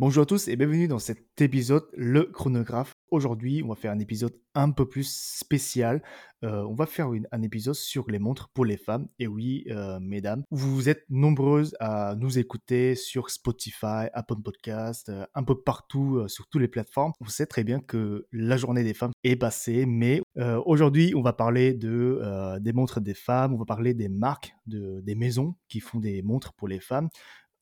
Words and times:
Bonjour 0.00 0.22
à 0.22 0.26
tous 0.26 0.46
et 0.46 0.54
bienvenue 0.54 0.86
dans 0.86 1.00
cet 1.00 1.40
épisode, 1.40 1.82
le 1.92 2.22
chronographe. 2.22 2.92
Aujourd'hui, 3.10 3.62
on 3.64 3.70
va 3.70 3.74
faire 3.74 3.90
un 3.90 3.98
épisode 3.98 4.32
un 4.54 4.70
peu 4.70 4.86
plus 4.88 5.10
spécial. 5.10 6.04
Euh, 6.44 6.62
on 6.68 6.74
va 6.74 6.86
faire 6.86 7.08
un 7.32 7.42
épisode 7.42 7.74
sur 7.74 8.08
les 8.08 8.20
montres 8.20 8.48
pour 8.54 8.64
les 8.64 8.76
femmes. 8.76 9.08
Et 9.18 9.26
oui, 9.26 9.64
euh, 9.70 9.98
mesdames, 10.00 10.44
vous 10.52 10.88
êtes 10.88 11.02
nombreuses 11.08 11.74
à 11.80 12.14
nous 12.16 12.38
écouter 12.38 12.94
sur 12.94 13.30
Spotify, 13.30 14.06
Apple 14.12 14.40
Podcast, 14.44 15.08
euh, 15.08 15.26
un 15.34 15.42
peu 15.42 15.60
partout 15.60 16.22
sur 16.28 16.46
toutes 16.46 16.60
les 16.60 16.68
plateformes. 16.68 17.10
On 17.20 17.26
sait 17.26 17.46
très 17.46 17.64
bien 17.64 17.80
que 17.80 18.28
la 18.30 18.56
journée 18.56 18.84
des 18.84 18.94
femmes 18.94 19.10
est 19.24 19.34
passée, 19.34 19.84
mais 19.84 20.22
aujourd'hui, 20.64 21.12
on 21.16 21.22
va 21.22 21.32
parler 21.32 21.74
de, 21.74 22.58
des 22.60 22.72
montres 22.72 23.00
des 23.00 23.14
femmes, 23.14 23.52
on 23.52 23.58
va 23.58 23.64
parler 23.64 23.94
des 23.94 24.08
marques, 24.08 24.52
de, 24.66 25.00
des 25.00 25.16
maisons 25.16 25.56
qui 25.68 25.80
font 25.80 25.98
des 25.98 26.22
montres 26.22 26.52
pour 26.52 26.68
les 26.68 26.78
femmes 26.78 27.08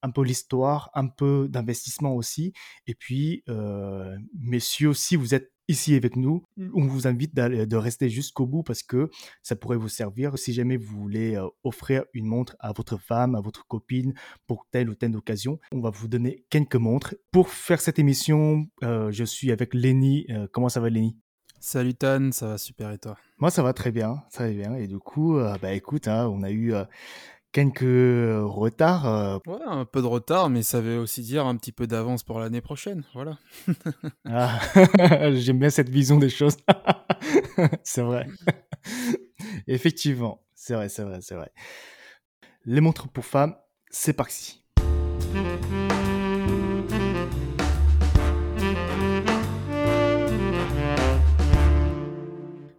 un 0.02 0.10
peu 0.10 0.22
l'histoire, 0.22 0.90
un 0.94 1.06
peu 1.06 1.48
d'investissement 1.48 2.14
aussi. 2.14 2.52
Et 2.86 2.94
puis, 2.94 3.42
euh, 3.48 4.16
messieurs, 4.38 4.94
si 4.94 5.16
vous 5.16 5.34
êtes 5.34 5.52
ici 5.68 5.96
avec 5.96 6.14
nous, 6.14 6.44
on 6.74 6.86
vous 6.86 7.08
invite 7.08 7.34
de 7.34 7.76
rester 7.76 8.08
jusqu'au 8.08 8.46
bout 8.46 8.62
parce 8.62 8.84
que 8.84 9.10
ça 9.42 9.56
pourrait 9.56 9.76
vous 9.76 9.88
servir 9.88 10.38
si 10.38 10.52
jamais 10.52 10.76
vous 10.76 10.96
voulez 10.96 11.34
euh, 11.34 11.48
offrir 11.64 12.04
une 12.14 12.26
montre 12.26 12.54
à 12.60 12.72
votre 12.72 12.98
femme, 12.98 13.34
à 13.34 13.40
votre 13.40 13.66
copine 13.66 14.14
pour 14.46 14.66
telle 14.70 14.88
ou 14.88 14.94
telle 14.94 15.16
occasion. 15.16 15.58
On 15.72 15.80
va 15.80 15.90
vous 15.90 16.06
donner 16.06 16.44
quelques 16.50 16.76
montres. 16.76 17.16
Pour 17.32 17.48
faire 17.48 17.80
cette 17.80 17.98
émission, 17.98 18.66
euh, 18.84 19.10
je 19.10 19.24
suis 19.24 19.50
avec 19.50 19.74
Lenny. 19.74 20.26
comment 20.52 20.68
ça 20.68 20.80
va 20.80 20.88
Lenny? 20.88 21.18
Salut 21.58 21.94
Tan, 21.94 22.30
ça 22.30 22.46
va 22.46 22.58
super 22.58 22.92
et 22.92 22.98
toi? 22.98 23.16
Moi 23.38 23.50
ça 23.50 23.62
va 23.62 23.72
très 23.72 23.90
bien, 23.90 24.22
ça 24.28 24.46
va 24.46 24.52
bien. 24.52 24.76
Et 24.76 24.86
du 24.86 24.98
coup, 24.98 25.36
bah 25.60 25.72
écoute, 25.72 26.06
hein, 26.06 26.28
on 26.28 26.42
a 26.44 26.50
eu 26.52 26.74
quelques 27.56 27.84
euh, 27.84 28.44
retards. 28.44 29.06
Euh. 29.06 29.38
Ouais, 29.46 29.64
un 29.64 29.86
peu 29.86 30.02
de 30.02 30.06
retard, 30.06 30.50
mais 30.50 30.62
ça 30.62 30.82
veut 30.82 30.98
aussi 30.98 31.22
dire 31.22 31.46
un 31.46 31.56
petit 31.56 31.72
peu 31.72 31.86
d'avance 31.86 32.22
pour 32.22 32.38
l'année 32.38 32.60
prochaine. 32.60 33.02
Voilà. 33.14 33.38
Ah, 34.28 34.60
j'aime 35.32 35.58
bien 35.58 35.70
cette 35.70 35.88
vision 35.88 36.18
des 36.18 36.28
choses. 36.28 36.58
c'est 37.82 38.02
vrai. 38.02 38.26
Effectivement, 39.66 40.44
c'est 40.54 40.74
vrai, 40.74 40.90
c'est 40.90 41.04
vrai, 41.04 41.20
c'est 41.22 41.34
vrai. 41.34 41.50
Les 42.66 42.82
montres 42.82 43.08
pour 43.08 43.24
femmes, 43.24 43.56
c'est 43.88 44.12
parti. 44.12 44.65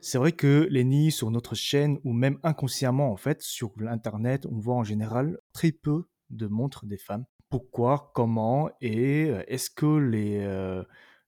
C'est 0.10 0.20
vrai 0.20 0.32
que 0.32 0.70
Lenny, 0.72 1.12
sur 1.12 1.32
notre 1.32 1.54
chaîne, 1.54 2.00
ou 2.06 2.14
même 2.14 2.40
inconsciemment, 2.42 3.12
en 3.12 3.18
fait, 3.18 3.42
sur 3.42 3.74
l'Internet, 3.78 4.46
on 4.50 4.58
voit 4.58 4.76
en 4.76 4.86
général 4.86 5.38
très 5.52 5.74
peu 5.74 6.06
de 6.30 6.48
montres 6.48 6.86
des 6.86 6.98
femmes. 6.98 7.26
Pourquoi 7.50 8.14
Comment 8.16 8.70
Et 8.80 9.26
euh, 9.26 9.44
est-ce 9.50 9.70
que 9.70 9.98
les, 9.98 10.38
euh, 10.40 10.82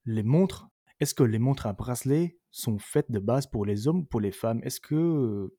les 0.06 0.24
montres, 0.24 0.70
est-ce 1.02 1.14
que 1.14 1.24
les 1.24 1.40
montres 1.40 1.68
à 1.68 1.74
bracelet 1.74 2.40
sont 2.52 2.78
faites 2.80 3.12
de 3.12 3.20
base 3.20 3.48
pour 3.48 3.66
les 3.66 3.90
hommes 3.90 4.00
ou 4.00 4.06
pour 4.06 4.22
les 4.22 4.32
femmes? 4.32 4.62
Est-ce 4.64 4.80
que 4.80 5.54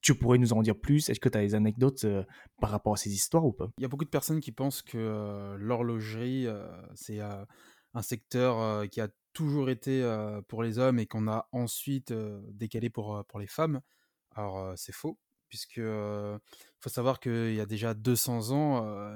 tu 0.00 0.14
pourrais 0.14 0.38
nous 0.38 0.54
en 0.54 0.62
dire 0.62 0.80
plus? 0.80 1.10
Est-ce 1.10 1.20
que 1.20 1.28
tu 1.28 1.36
as 1.36 1.42
des 1.42 1.54
anecdotes 1.54 2.04
euh, 2.04 2.24
par 2.58 2.70
rapport 2.70 2.94
à 2.94 2.96
ces 2.96 3.12
histoires 3.12 3.44
ou 3.44 3.52
pas? 3.52 3.68
Il 3.76 3.82
y 3.82 3.84
a 3.84 3.88
beaucoup 3.88 4.06
de 4.06 4.08
personnes 4.08 4.40
qui 4.40 4.52
pensent 4.52 4.80
que 4.80 5.56
l'horlogerie, 5.58 6.46
c'est 6.94 7.20
un 7.20 8.02
secteur 8.02 8.88
qui 8.88 9.02
a 9.02 9.08
toujours 9.36 9.68
été 9.68 10.02
pour 10.48 10.62
les 10.62 10.78
hommes 10.78 10.98
et 10.98 11.06
qu'on 11.06 11.28
a 11.28 11.46
ensuite 11.52 12.12
décalé 12.52 12.88
pour, 12.88 13.22
pour 13.28 13.38
les 13.38 13.46
femmes. 13.46 13.82
Alors 14.34 14.72
c'est 14.76 14.94
faux, 14.94 15.18
puisque 15.48 15.80
faut 16.80 16.88
savoir 16.88 17.20
qu'il 17.20 17.54
y 17.54 17.60
a 17.60 17.66
déjà 17.66 17.92
200 17.92 18.50
ans, 18.52 19.10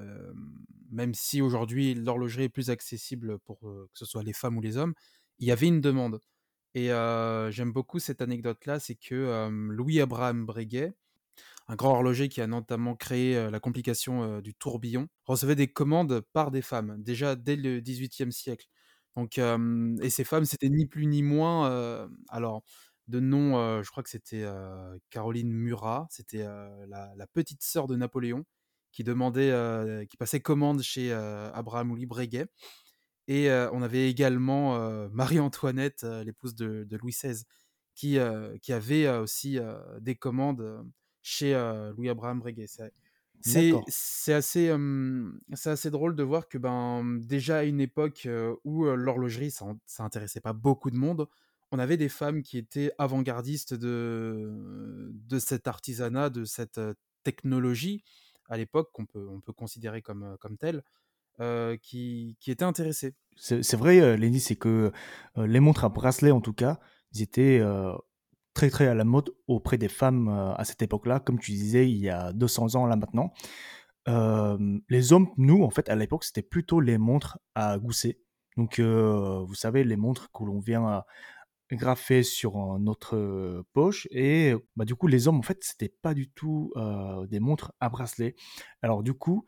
même 0.91 1.15
si 1.15 1.41
aujourd'hui 1.41 1.95
l'horlogerie 1.95 2.45
est 2.45 2.49
plus 2.51 2.69
accessible 2.69 3.39
pour 3.41 3.61
que 3.61 3.89
ce 3.95 4.05
soit 4.05 4.23
les 4.23 4.35
femmes 4.35 4.59
ou 4.59 4.61
les 4.61 4.77
hommes, 4.77 4.95
il 5.39 5.49
y 5.49 5.53
avait 5.53 5.69
une 5.69 5.81
demande. 5.81 6.21
Et 6.75 6.89
j'aime 7.51 7.73
beaucoup 7.73 7.99
cette 7.99 8.21
anecdote-là, 8.21 8.79
c'est 8.79 8.97
que 8.97 9.49
Louis 9.71 10.01
Abraham 10.01 10.45
Breguet, 10.45 10.93
un 11.69 11.77
grand 11.77 11.93
horloger 11.93 12.29
qui 12.29 12.43
a 12.43 12.47
notamment 12.47 12.95
créé 12.95 13.51
la 13.51 13.61
complication 13.61 14.41
du 14.41 14.55
tourbillon, 14.55 15.09
recevait 15.25 15.55
des 15.57 15.69
commandes 15.69 16.21
par 16.33 16.51
des 16.51 16.63
femmes, 16.63 16.97
déjà 16.99 17.37
dès 17.37 17.57
le 17.57 17.81
XVIIIe 17.81 18.33
siècle. 18.33 18.67
Et 20.03 20.11
ces 20.11 20.25
femmes, 20.25 20.45
c'était 20.45 20.69
ni 20.69 20.87
plus 20.87 21.07
ni 21.07 21.23
moins, 21.23 22.09
alors 22.29 22.63
de 23.09 23.21
nom, 23.21 23.83
je 23.83 23.91
crois 23.91 24.03
que 24.03 24.11
c'était 24.11 24.47
Caroline 25.11 25.51
Murat, 25.51 26.07
c'était 26.11 26.47
la, 26.89 27.27
petite 27.33 27.63
sœur 27.63 27.87
de 27.87 27.97
Napoléon 27.97 28.45
qui 28.93 29.05
demandait, 29.05 30.07
qui 30.09 30.17
passait 30.17 30.41
commande 30.41 30.83
chez 30.83 31.13
Abraham 31.13 31.89
Louis 31.89 32.07
Breguet. 32.07 32.47
Et 33.29 33.51
on 33.73 33.83
avait 33.83 34.09
également 34.09 35.09
Marie-Antoinette, 35.11 36.05
l'épouse 36.25 36.55
de, 36.55 36.97
Louis 37.01 37.13
XVI, 37.13 37.45
qui, 37.95 38.19
qui 38.63 38.73
avait 38.73 39.09
aussi 39.09 39.59
des 40.01 40.15
commandes 40.15 40.85
chez 41.23 41.53
Louis 41.97 42.09
Abraham 42.09 42.41
Breguet. 42.41 42.67
Assez, 43.45 44.71
assez 45.49 45.91
drôle 45.91 46.17
de 46.17 46.23
voir 46.23 46.49
que 46.49 46.59
ben, 46.59 47.19
déjà 47.21 47.59
à 47.59 47.62
une 47.65 47.81
époque 47.81 48.28
où 48.65 48.84
l'horlogerie, 48.84 49.51
ça, 49.51 49.67
ça 49.87 50.05
intéressait 50.05 50.41
pas 50.41 50.53
beaucoup 50.53 50.91
de 50.91 50.97
monde, 50.97 51.27
on 51.73 51.78
avait 51.78 51.97
des 51.97 52.09
femmes 52.09 52.43
qui 52.43 52.59
étaient 52.59 52.93
avant-gardistes 52.99 53.75
de, 53.75 55.11
de 55.12 55.39
cet 55.39 55.69
artisanat, 55.69 56.28
de 56.31 56.45
cette 56.45 56.81
technologie, 57.23 58.03
à 58.49 58.56
l'époque, 58.56 58.91
qu'on 58.93 59.06
peut, 59.06 59.27
on 59.28 59.41
peut 59.41 59.53
considérer 59.53 60.03
comme, 60.03 60.37
comme 60.41 60.57
telle, 60.57 60.83
qui, 61.81 62.37
qui 62.41 62.51
étaient 62.51 62.65
intéressées. 62.65 63.15
C'est 63.37 63.77
vrai, 63.77 64.17
Lenny, 64.17 64.41
c'est 64.41 64.57
que 64.57 64.93
les 65.37 65.61
montres 65.61 65.84
à 65.84 65.89
bracelet, 65.89 66.33
en 66.33 66.41
tout 66.41 66.53
cas, 66.53 66.81
ils 67.12 67.22
étaient 67.22 67.62
très 68.60 68.69
très 68.69 68.88
à 68.88 68.94
la 68.94 69.04
mode 69.04 69.31
auprès 69.47 69.78
des 69.78 69.88
femmes 69.88 70.28
euh, 70.28 70.53
à 70.53 70.66
cette 70.66 70.82
époque-là, 70.82 71.19
comme 71.19 71.38
tu 71.38 71.53
disais, 71.53 71.91
il 71.91 71.97
y 71.97 72.10
a 72.10 72.31
200 72.34 72.75
ans 72.75 72.84
là 72.84 72.94
maintenant. 72.94 73.32
Euh, 74.06 74.78
les 74.91 75.15
hommes, 75.15 75.28
nous, 75.38 75.62
en 75.62 75.71
fait, 75.71 75.88
à 75.88 75.97
l'époque, 75.97 76.25
c'était 76.25 76.43
plutôt 76.43 76.82
les 76.82 76.98
montres 76.98 77.38
à 77.54 77.78
gousset. 77.78 78.21
Donc, 78.59 78.78
euh, 78.78 79.43
vous 79.47 79.54
savez, 79.54 79.82
les 79.82 79.97
montres 79.97 80.31
que 80.31 80.44
l'on 80.44 80.59
vient 80.59 81.03
graffer 81.72 82.22
sur 82.22 82.78
notre 82.78 83.65
poche. 83.72 84.06
Et 84.10 84.54
bah, 84.77 84.84
du 84.84 84.94
coup, 84.94 85.06
les 85.06 85.27
hommes, 85.27 85.38
en 85.38 85.42
fait, 85.42 85.65
c'était 85.65 85.94
pas 86.03 86.12
du 86.12 86.31
tout 86.31 86.75
des 87.31 87.41
montres 87.41 87.72
à 87.81 87.88
bracelet. 87.88 88.34
Alors, 88.82 89.03
du 89.03 89.15
coup, 89.15 89.47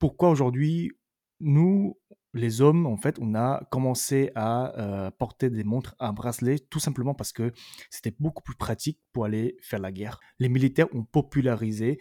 pourquoi 0.00 0.30
aujourd'hui, 0.30 0.90
nous, 1.38 1.96
les 2.34 2.60
hommes, 2.60 2.86
en 2.86 2.96
fait, 2.96 3.18
on 3.20 3.34
a 3.34 3.64
commencé 3.70 4.30
à 4.34 4.76
euh, 4.78 5.10
porter 5.12 5.50
des 5.50 5.62
montres 5.62 5.94
à 6.00 6.10
bracelet 6.12 6.58
tout 6.58 6.80
simplement 6.80 7.14
parce 7.14 7.32
que 7.32 7.52
c'était 7.90 8.14
beaucoup 8.18 8.42
plus 8.42 8.56
pratique 8.56 9.00
pour 9.12 9.24
aller 9.24 9.56
faire 9.60 9.78
la 9.78 9.92
guerre. 9.92 10.18
Les 10.40 10.48
militaires 10.48 10.88
ont 10.92 11.04
popularisé 11.04 12.00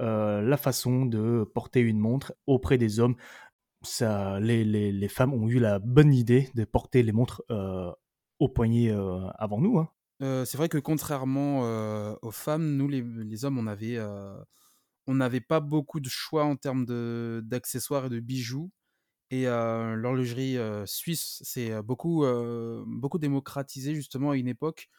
euh, 0.00 0.42
la 0.42 0.56
façon 0.58 1.06
de 1.06 1.50
porter 1.54 1.80
une 1.80 1.98
montre 1.98 2.34
auprès 2.46 2.76
des 2.76 3.00
hommes. 3.00 3.16
Ça, 3.82 4.38
les, 4.40 5.08
femmes 5.08 5.32
ont 5.32 5.48
eu 5.48 5.58
la 5.58 5.78
bonne 5.78 6.12
idée 6.12 6.50
de 6.54 6.64
porter 6.64 7.02
les 7.02 7.12
montres 7.12 7.42
euh, 7.50 7.90
au 8.38 8.48
poignet 8.48 8.94
avant 9.38 9.60
nous. 9.60 9.78
Hein. 9.78 9.88
c'est 10.44 10.56
vrai 10.56 10.68
que 10.68 10.78
contrairement 10.78 11.60
aux 12.22 12.30
femmes, 12.30 12.76
nous, 12.76 12.88
les, 12.88 13.44
hommes, 13.44 13.58
on 13.58 13.66
avait 13.66 13.98
on 15.06 15.14
n'avait 15.14 15.40
pas 15.40 15.60
beaucoup 15.60 15.98
de 15.98 16.08
choix 16.08 16.44
en 16.44 16.56
termes 16.56 16.84
d'accessoires 17.42 18.06
et 18.06 18.10
de 18.10 18.20
bijoux. 18.20 18.70
Et 19.32 19.44
l'horlogerie 19.46 20.58
suisse 20.84 21.40
s'est 21.42 21.82
beaucoup, 21.82 22.22
démocratisée 23.18 23.94
justement 23.94 24.32
à 24.32 24.36
une 24.36 24.46
époque 24.46 24.90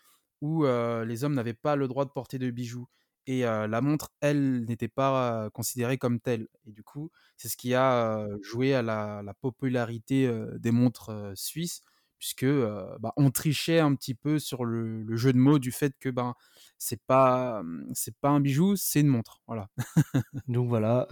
où 0.41 0.65
les 0.65 1.23
hommes 1.23 1.35
n'avaient 1.35 1.53
pas 1.53 1.75
le 1.75 1.87
droit 1.87 2.03
de 2.03 2.09
porter 2.09 2.39
de 2.39 2.49
bijoux. 2.49 2.87
Et 3.27 3.41
la 3.41 3.79
montre, 3.81 4.11
elle, 4.21 4.65
n'était 4.65 4.87
pas 4.87 5.51
considérée 5.51 5.99
comme 5.99 6.19
telle. 6.19 6.47
Et 6.65 6.71
du 6.71 6.83
coup, 6.83 7.11
c'est 7.37 7.47
ce 7.47 7.55
qui 7.55 7.75
a 7.75 8.25
joué 8.41 8.73
à 8.73 8.81
la, 8.81 9.21
la 9.23 9.35
popularité 9.35 10.27
des 10.57 10.71
montres 10.71 11.11
suisses 11.35 11.83
puisque 12.23 12.45
bah, 12.45 13.11
on 13.17 13.31
trichait 13.31 13.79
un 13.79 13.93
petit 13.95 14.15
peu 14.15 14.39
sur 14.39 14.63
le, 14.63 15.05
jeu 15.17 15.33
de 15.33 15.37
mots 15.37 15.59
du 15.59 15.73
fait 15.73 15.93
que 15.99 16.07
ben 16.07 16.35
c'est 16.83 17.01
pas 17.07 17.63
c'est 17.93 18.15
pas 18.19 18.29
un 18.29 18.39
bijou, 18.39 18.75
c'est 18.75 19.01
une 19.01 19.07
montre, 19.07 19.41
voilà. 19.47 19.69
Donc 20.47 20.67
voilà, 20.67 21.07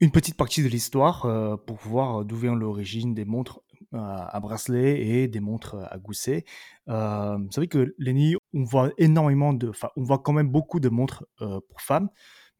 une 0.00 0.10
petite 0.10 0.36
partie 0.36 0.62
de 0.62 0.68
l'histoire 0.68 1.22
pour 1.66 1.76
voir 1.76 2.24
d'où 2.24 2.36
vient 2.36 2.54
l'origine 2.54 3.14
des 3.14 3.24
montres 3.24 3.60
à, 3.92 4.40
bracelet 4.40 5.00
et 5.06 5.28
des 5.28 5.40
montres 5.40 5.76
à 5.90 5.98
gousset. 5.98 6.44
Euh, 6.88 7.38
c'est 7.50 7.60
vrai 7.60 7.68
que 7.68 7.94
Lenny, 7.98 8.36
on 8.52 8.64
voit 8.64 8.90
énormément 8.98 9.52
de, 9.52 9.72
on 9.96 10.02
voit 10.02 10.18
quand 10.18 10.32
même 10.32 10.48
beaucoup 10.48 10.80
de 10.80 10.88
montres 10.88 11.24
euh, 11.40 11.60
pour 11.68 11.80
femmes, 11.80 12.08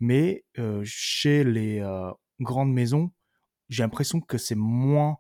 mais 0.01 0.45
euh, 0.59 0.83
chez 0.85 1.45
les 1.45 1.81
euh, 1.81 2.11
grandes 2.41 2.73
maisons, 2.73 3.13
j'ai 3.69 3.83
l'impression 3.83 4.21
que 4.21 4.39
c'est 4.39 4.55
moins, 4.57 5.17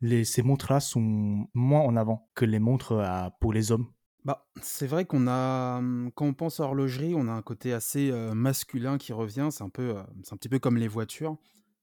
les, 0.00 0.24
ces 0.24 0.42
montres-là 0.42 0.80
sont 0.80 1.46
moins 1.54 1.80
en 1.80 1.96
avant 1.96 2.28
que 2.34 2.44
les 2.44 2.58
montres 2.58 2.92
à- 2.92 3.30
pour 3.40 3.52
les 3.52 3.72
hommes. 3.72 3.88
Bah, 4.26 4.44
c'est 4.60 4.88
vrai 4.88 5.04
qu'on 5.04 5.28
a, 5.28 5.80
mmh, 5.80 6.10
quand 6.16 6.26
on 6.26 6.34
pense 6.34 6.58
à 6.58 6.64
horlogerie, 6.64 7.14
on 7.14 7.28
a 7.28 7.32
un 7.32 7.42
côté 7.42 7.72
assez, 7.72 8.10
masculin 8.34 8.98
qui 8.98 9.12
revient. 9.12 9.50
C'est 9.52 9.62
un 9.62 9.68
peu, 9.68 9.94
petit 10.36 10.48
peu 10.48 10.58
comme 10.58 10.76
les 10.78 10.88
voitures, 10.88 11.36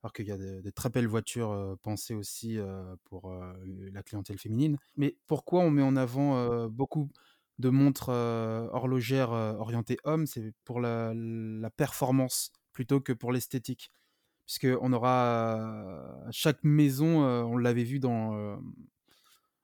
alors 0.03 0.11
qu'il 0.11 0.27
y 0.27 0.31
a 0.31 0.37
des 0.37 0.71
très 0.73 0.89
belles 0.89 1.07
voitures, 1.07 1.77
pensées 1.83 2.13
aussi, 2.15 2.57
pour, 3.05 3.33
la 3.93 4.03
clientèle 4.03 4.37
féminine. 4.39 4.77
Mais 4.97 5.17
pourquoi 5.27 5.61
on 5.61 5.71
met 5.71 5.81
en 5.83 5.95
avant, 5.95 6.67
beaucoup 6.67 7.09
de 7.59 7.69
montres, 7.69 8.09
horlogères, 8.09 9.31
orientées 9.31 9.97
hommes? 10.03 10.27
C'est 10.27 10.51
pour 10.65 10.81
la 10.81 11.13
la 11.15 11.69
performance 11.69 12.51
plutôt 12.73 12.99
que 12.99 13.13
pour 13.13 13.31
l'esthétique. 13.31 13.89
Puisqu'on 14.47 14.93
aura, 14.93 16.25
heu, 16.27 16.31
chaque 16.31 16.63
maison, 16.63 17.23
on 17.25 17.57
l'avait 17.57 17.83
vu 17.85 17.99
dans, 17.99 18.59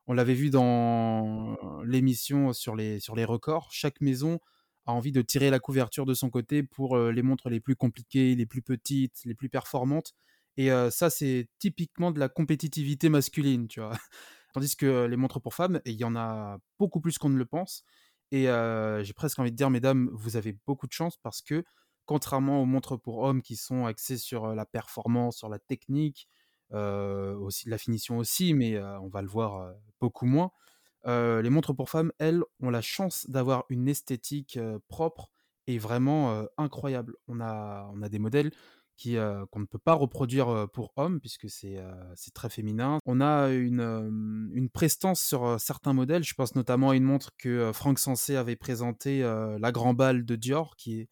on 0.10 0.14
l'avait 0.16 0.36
vu 0.36 0.52
dans 0.52 1.58
l'émission 1.86 2.54
sur 2.54 2.76
les 2.76 3.00
sur 3.00 3.16
les 3.16 3.26
records. 3.26 3.70
Chaque 3.72 4.02
maison 4.02 4.40
a 4.88 4.94
envie 4.94 5.12
de 5.14 5.22
tirer 5.22 5.52
la 5.52 5.60
couverture 5.60 6.06
de 6.08 6.14
son 6.16 6.30
côté 6.32 6.64
pour, 6.64 6.98
heu, 6.98 7.12
les 7.12 7.22
montres 7.24 7.50
les 7.50 7.62
plus 7.62 7.76
compliquées, 7.78 8.36
les 8.36 8.46
plus 8.48 8.62
petites, 8.64 9.22
les 9.26 9.36
plus 9.36 9.50
performantes 9.50 10.14
et 10.58 10.72
heu, 10.72 10.90
ça, 10.92 11.10
c'est 11.10 11.48
typiquement 11.60 12.12
de 12.12 12.20
la 12.20 12.28
compétitivité 12.30 13.10
masculine, 13.10 13.68
tu 13.70 13.80
vois? 13.82 13.92
Tandis 14.54 14.76
que 14.76 15.06
les 15.06 15.16
montres 15.18 15.40
pour 15.42 15.54
femmes 15.56 15.80
et 15.86 15.92
il 15.92 15.98
y 15.98 16.04
en 16.06 16.16
a 16.16 16.60
beaucoup 16.80 17.02
plus 17.02 17.18
qu'on 17.20 17.30
ne 17.30 17.38
le 17.38 17.46
pense 17.46 17.84
et 18.32 18.46
j'ai 19.04 19.14
presque 19.14 19.40
envie 19.40 19.52
de 19.52 19.56
dire: 19.56 19.70
«Mesdames, 19.70 20.10
vous 20.14 20.36
avez 20.38 20.58
beaucoup 20.68 20.88
de 20.88 20.92
chance» 20.94 21.18
parce 21.18 21.42
que 21.42 21.64
contrairement 22.06 22.62
aux 22.62 22.66
montres 22.66 23.00
pour 23.00 23.20
hommes 23.20 23.42
qui 23.42 23.56
sont 23.56 23.86
axées 23.86 24.18
sur, 24.18 24.56
la 24.56 24.66
performance, 24.66 25.38
sur 25.38 25.50
la 25.50 25.60
technique, 25.60 26.28
aussi 26.72 27.66
de 27.66 27.72
la 27.72 27.78
finition 27.78 28.18
aussi, 28.18 28.54
mais 28.54 28.74
heu, 28.76 28.84
on 29.02 29.10
va 29.10 29.22
le 29.22 29.28
voir, 29.28 29.62
heu, 29.62 29.74
beaucoup 30.00 30.26
moins. 30.26 30.52
Les 31.06 31.50
montres 31.50 31.76
pour 31.76 31.90
femmes, 31.90 32.12
elles, 32.20 32.44
ont 32.62 32.70
la 32.70 32.82
chance 32.82 33.30
d'avoir 33.30 33.66
une 33.70 33.88
esthétique, 33.88 34.60
propre 34.88 35.30
et 35.68 35.78
vraiment, 35.78 36.46
incroyable. 36.58 37.16
On 37.28 37.40
a 37.40 37.90
on 37.94 38.02
a 38.02 38.10
des 38.10 38.20
modèles 38.20 38.52
qui, 38.98 39.16
qu'on 39.50 39.60
ne 39.62 39.66
peut 39.66 39.80
pas 39.80 39.94
reproduire, 39.94 40.68
pour 40.74 40.92
hommes 40.98 41.20
puisque 41.22 41.50
c'est, 41.50 41.78
c'est 42.16 42.34
très 42.34 42.50
féminin. 42.50 43.00
On 43.06 43.22
a 43.22 43.48
une, 43.48 44.52
une 44.54 44.70
prestance 44.70 45.24
sur, 45.24 45.60
certains 45.60 45.94
modèles. 45.94 46.24
Je 46.24 46.34
pense 46.34 46.54
notamment 46.54 46.90
à 46.92 46.96
une 46.96 47.06
montre 47.06 47.32
que, 47.38 47.72
Franck 47.74 47.98
Sensé 47.98 48.36
avait 48.36 48.58
présentée, 48.58 49.22
la 49.22 49.72
Grand 49.72 49.94
Bal 49.94 50.26
de 50.26 50.36
Dior, 50.36 50.76
qui 50.76 51.00
est 51.00 51.10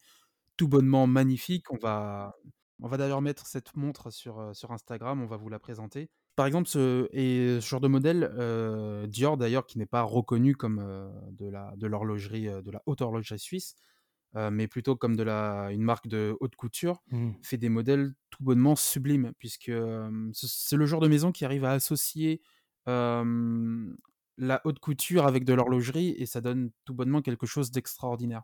tout 0.56 0.68
bonnement 0.68 1.06
magnifique. 1.06 1.72
On 1.72 1.78
va 1.78 2.36
on 2.80 2.88
va 2.88 2.96
d'ailleurs 2.96 3.22
mettre 3.22 3.46
cette 3.46 3.76
montre 3.76 4.10
sur, 4.10 4.40
heu, 4.40 4.54
sur 4.54 4.72
Instagram, 4.72 5.20
on 5.22 5.26
va 5.26 5.36
vous 5.36 5.48
la 5.48 5.58
présenter. 5.58 6.10
Par 6.36 6.46
exemple, 6.46 6.68
ce 6.68 7.08
et 7.12 7.60
ce 7.60 7.66
genre 7.68 7.80
de 7.80 7.88
modèle, 7.88 8.24
heu, 8.38 9.06
Dior 9.08 9.36
d'ailleurs 9.36 9.66
qui 9.66 9.78
n'est 9.78 9.86
pas 9.86 10.02
reconnu 10.02 10.54
comme, 10.56 10.80
heu, 10.80 11.10
de 11.32 11.46
la 11.48 11.74
de 11.76 11.86
l'horlogerie, 11.88 12.44
de 12.46 12.70
la 12.70 12.82
haute 12.86 13.00
horlogerie 13.02 13.38
suisse, 13.40 13.74
mais 14.34 14.68
plutôt 14.68 14.96
comme 14.96 15.16
de 15.16 15.22
la 15.24 15.70
une 15.72 15.82
marque 15.82 16.06
de 16.08 16.36
haute 16.40 16.56
couture, 16.56 17.02
Mm. 17.12 17.38
fait 17.42 17.56
des 17.58 17.68
modèles 17.70 18.14
tout 18.30 18.42
bonnement 18.44 18.76
sublimes 18.76 19.32
puisque, 19.38 19.72
c'est 20.32 20.76
le 20.76 20.86
genre 20.86 21.00
de 21.00 21.08
maison 21.08 21.32
qui 21.32 21.44
arrive 21.44 21.64
à 21.64 21.72
associer, 21.72 22.42
la 24.40 24.60
haute 24.64 24.78
couture 24.78 25.26
avec 25.26 25.44
de 25.44 25.52
l'horlogerie 25.54 26.14
et 26.16 26.26
ça 26.26 26.40
donne 26.40 26.70
tout 26.84 26.94
bonnement 26.94 27.22
quelque 27.22 27.46
chose 27.46 27.70
d'extraordinaire. 27.72 28.42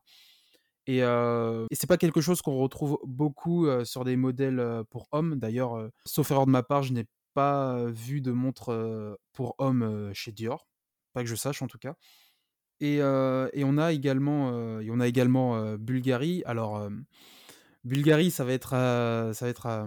Et 0.86 1.02
heu 1.02 1.66
et 1.70 1.74
c'est 1.74 1.86
pas 1.86 1.96
quelque 1.96 2.20
chose 2.20 2.42
qu'on 2.42 2.56
retrouve 2.58 2.98
beaucoup, 3.04 3.66
sur 3.84 4.04
des 4.04 4.16
modèles, 4.16 4.82
pour 4.90 5.08
hommes. 5.12 5.36
D'ailleurs, 5.36 5.88
sauf 6.04 6.30
erreur 6.30 6.46
de 6.46 6.50
ma 6.50 6.62
part, 6.62 6.82
je 6.82 6.92
n'ai 6.92 7.06
pas, 7.34 7.84
vu 7.86 8.20
de 8.20 8.32
montre, 8.32 9.18
pour 9.32 9.54
hommes, 9.58 10.10
chez 10.12 10.32
Dior. 10.32 10.66
Pas 11.14 11.22
que 11.22 11.28
je 11.28 11.34
sache 11.36 11.62
en 11.62 11.66
tout 11.66 11.78
cas. 11.78 11.94
Et 12.80 12.96
et 12.96 13.64
on 13.64 13.78
a 13.78 13.92
également, 13.92 14.80
et 14.80 14.90
on 14.90 15.00
a 15.00 15.08
également, 15.08 15.56
heu, 15.56 15.76
Bulgari. 15.78 16.42
Alors, 16.44 16.82
hem, 16.84 17.04
Bulgari, 17.84 18.30
ça 18.30 18.44
va 18.44 18.52
être, 18.52 18.70
ça 18.70 19.44
va 19.46 19.48
être, 19.48 19.86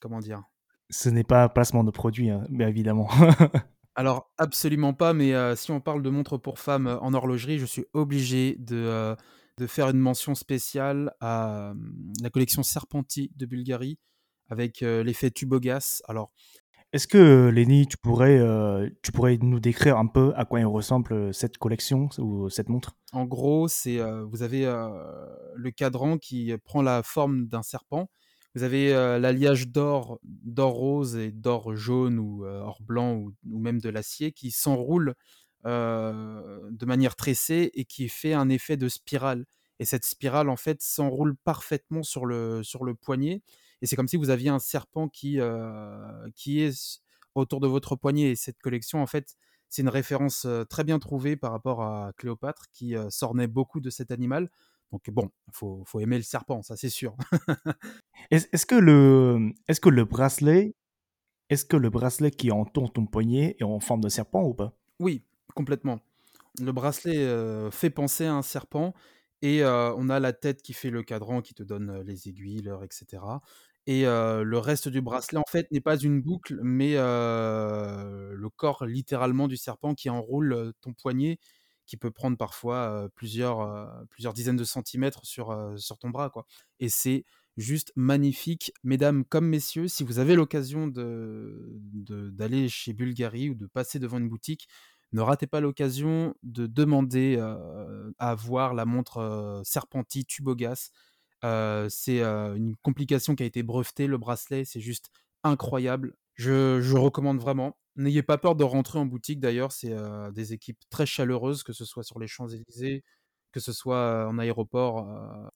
comment 0.00 0.20
dire? 0.20 0.42
Ce 0.88 1.08
n'est 1.08 1.24
pas 1.24 1.44
un 1.44 1.48
placement 1.48 1.82
de 1.82 1.90
produit, 1.90 2.30
hein, 2.30 2.44
bien 2.48 2.68
évidemment. 2.68 3.08
Alors 3.96 4.30
absolument 4.36 4.92
pas, 4.92 5.14
mais 5.14 5.32
si 5.56 5.72
on 5.72 5.80
parle 5.80 6.02
de 6.02 6.10
montres 6.10 6.38
pour 6.38 6.58
femmes, 6.58 6.98
en 7.00 7.14
horlogerie, 7.14 7.58
je 7.58 7.64
suis 7.64 7.86
obligé 7.94 8.54
de, 8.58 9.16
de 9.58 9.66
faire 9.66 9.88
une 9.88 9.98
mention 9.98 10.34
spéciale 10.34 11.12
à, 11.20 11.74
la 12.22 12.30
collection 12.30 12.62
Serpenti 12.62 13.30
de 13.36 13.46
Bulgari 13.46 13.98
avec, 14.48 14.80
l'effet 14.80 15.30
Tubogas. 15.30 16.02
Alors 16.08 16.32
Est-ce 16.92 17.08
que, 17.08 17.48
Lenny, 17.48 17.86
tu 17.86 17.96
pourrais, 17.96 18.40
tu 19.02 19.12
pourrais 19.12 19.38
nous 19.38 19.60
décrire 19.60 19.98
un 19.98 20.06
peu 20.06 20.32
à 20.36 20.44
quoi 20.44 20.60
il 20.60 20.66
ressemble 20.66 21.34
cette 21.34 21.58
collection 21.58 22.08
ou 22.18 22.48
cette 22.48 22.68
montre? 22.68 22.96
en 23.12 23.24
gros, 23.24 23.66
c'est, 23.66 23.98
vous 24.24 24.42
avez, 24.42 24.64
le 25.54 25.70
cadran 25.70 26.18
qui 26.18 26.52
prend 26.64 26.82
la 26.82 27.02
forme 27.02 27.46
d'un 27.46 27.62
serpent. 27.62 28.10
Vous 28.54 28.62
avez, 28.62 28.90
l'alliage 28.90 29.68
d'or 29.68 30.18
d'or 30.22 30.74
rose 30.74 31.16
et 31.16 31.32
d'or 31.32 31.74
jaune 31.76 32.18
ou, 32.18 32.44
or 32.44 32.82
blanc 32.82 33.16
ou 33.16 33.58
même 33.58 33.80
de 33.80 33.88
l'acier 33.88 34.32
qui 34.32 34.50
s'enroule, 34.50 35.14
heu, 35.66 36.68
de 36.70 36.86
manière 36.86 37.16
tressée 37.16 37.70
et 37.74 37.84
qui 37.84 38.08
fait 38.08 38.32
un 38.34 38.48
effet 38.48 38.76
de 38.76 38.88
spirale 38.88 39.46
et 39.78 39.84
cette 39.84 40.04
spirale, 40.06 40.48
en 40.48 40.56
fait, 40.56 40.80
s'enroule 40.82 41.36
parfaitement 41.44 42.02
sur 42.02 42.24
le 42.26 42.62
sur 42.62 42.84
le 42.84 42.94
poignet 42.94 43.42
et 43.82 43.86
c'est 43.86 43.96
comme 43.96 44.08
si 44.08 44.16
vous 44.16 44.30
aviez 44.30 44.48
un 44.50 44.58
serpent 44.58 45.08
qui, 45.08 45.38
heu, 45.38 46.32
qui 46.34 46.60
est 46.60 47.00
autour 47.34 47.60
de 47.60 47.66
votre 47.66 47.96
poignet 47.96 48.30
et 48.30 48.36
cette 48.36 48.58
collection, 48.58 49.02
en 49.02 49.06
fait, 49.06 49.36
c'est 49.68 49.82
une 49.82 49.88
référence, 49.90 50.46
heu, 50.46 50.64
très 50.64 50.84
bien 50.84 50.98
trouvée 50.98 51.36
par 51.36 51.52
rapport 51.52 51.82
à 51.82 52.12
Cléopâtre 52.16 52.66
qui, 52.72 52.94
s'ornait 53.10 53.46
beaucoup 53.48 53.80
de 53.80 53.90
cet 53.90 54.10
animal. 54.10 54.50
Donc 54.92 55.10
bon, 55.10 55.30
faut 55.52 55.82
faut 55.86 56.00
aimer 56.00 56.16
le 56.16 56.22
serpent, 56.22 56.62
ça 56.62 56.76
c'est 56.76 56.88
sûr. 56.88 57.16
Est-ce 58.30 58.46
est-ce 58.52 58.66
que 58.66 58.74
le, 58.76 59.52
est-ce 59.68 59.80
que 59.80 59.88
le 59.88 60.04
bracelet, 60.04 60.74
est-ce 61.50 61.64
que 61.64 61.76
le 61.76 61.90
bracelet 61.90 62.30
qui 62.30 62.50
entoure 62.52 62.92
ton 62.92 63.06
poignet 63.06 63.56
est 63.60 63.64
en 63.64 63.80
forme 63.80 64.00
de 64.00 64.08
serpent 64.08 64.42
ou 64.44 64.54
pas? 64.54 64.76
Oui, 65.00 65.24
complètement. 65.56 65.98
Le 66.60 66.70
bracelet, 66.72 67.26
fait 67.72 67.90
penser 67.90 68.26
à 68.26 68.34
un 68.34 68.42
serpent 68.42 68.94
et 69.42 69.64
on 69.64 70.08
a 70.08 70.20
la 70.20 70.32
tête 70.32 70.62
qui 70.62 70.72
fait 70.72 70.90
le 70.90 71.02
cadran, 71.02 71.42
qui 71.42 71.54
te 71.54 71.62
donne, 71.64 72.00
les 72.02 72.28
aiguilles, 72.28 72.62
l'heure 72.62 72.84
et 72.84 72.88
cetera 72.90 73.42
et 73.88 74.02
le 74.02 74.58
reste 74.58 74.88
du 74.88 75.00
bracelet, 75.00 75.38
en 75.38 75.48
fait, 75.48 75.70
n'est 75.70 75.80
pas 75.80 75.96
une 75.96 76.20
boucle, 76.20 76.58
mais 76.62 76.94
le 76.96 78.48
corps 78.56 78.84
littéralement 78.84 79.48
du 79.48 79.56
serpent 79.56 79.94
qui 79.94 80.10
enroule, 80.10 80.72
ton 80.80 80.92
poignet, 80.92 81.38
qui 81.86 81.96
peut 81.96 82.10
prendre 82.10 82.36
parfois, 82.36 83.08
plusieurs, 83.14 84.04
dizaines 84.34 84.56
de 84.56 84.64
centimètres 84.64 85.24
sur, 85.24 85.56
ton 86.00 86.10
bras, 86.10 86.30
quoi 86.30 86.46
et 86.80 86.88
c'est 86.88 87.24
juste 87.56 87.92
magnifique. 87.96 88.72
Mesdames 88.82 89.24
comme 89.24 89.46
messieurs, 89.46 89.88
si 89.88 90.04
vous 90.04 90.18
avez 90.18 90.34
l'occasion 90.34 90.88
de 90.88 91.78
de 91.92 92.28
d'aller 92.30 92.68
chez 92.68 92.92
Bulgari 92.92 93.48
ou 93.50 93.54
de 93.54 93.66
passer 93.66 93.98
devant 93.98 94.18
une 94.18 94.28
boutique, 94.28 94.68
ne 95.12 95.20
ratez 95.20 95.46
pas 95.46 95.60
l'occasion 95.60 96.34
de 96.42 96.66
demander, 96.66 97.38
à 98.18 98.34
voir 98.34 98.74
la 98.74 98.84
montre, 98.84 99.18
heu, 99.18 99.62
Serpenti 99.64 100.24
Tubogas. 100.24 100.90
C'est, 101.42 102.22
une 102.22 102.76
complication 102.82 103.34
qui 103.34 103.42
a 103.42 103.46
été 103.46 103.62
brevetée, 103.62 104.06
le 104.06 104.18
bracelet, 104.18 104.64
c'est 104.64 104.80
juste 104.80 105.10
incroyable. 105.44 106.14
Je 106.34 106.96
recommande 106.96 107.38
vraiment. 107.38 107.76
N'ayez 107.96 108.22
pas 108.22 108.36
peur 108.36 108.56
de 108.56 108.64
rentrer 108.64 108.98
en 108.98 109.06
boutique 109.06 109.40
d'ailleurs, 109.40 109.72
c'est, 109.72 109.94
des 110.34 110.52
équipes 110.52 110.80
très 110.90 111.06
chaleureuses, 111.06 111.62
que 111.62 111.72
ce 111.72 111.84
soit 111.84 112.02
sur 112.02 112.18
les 112.18 112.26
Champs-Élysées, 112.26 113.04
que 113.52 113.60
ce 113.60 113.72
soit, 113.72 114.28
en 114.28 114.38
aéroport, 114.38 115.06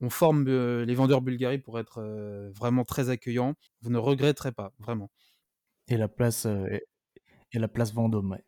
on 0.00 0.10
forme, 0.10 0.44
les 0.48 0.94
vendeurs 0.94 1.22
Bulgari 1.22 1.58
pour 1.58 1.78
être, 1.78 2.00
vraiment 2.54 2.84
très 2.84 3.10
accueillants. 3.10 3.54
Vous 3.82 3.90
ne 3.90 3.98
regretterez 3.98 4.52
pas, 4.52 4.72
vraiment. 4.78 5.10
Et 5.90 5.96
la 5.96 6.08
place, 6.08 6.46
euh, 6.46 6.66
et, 7.52 7.58
la 7.58 7.68
place 7.68 7.92
Vendôme. 7.92 8.38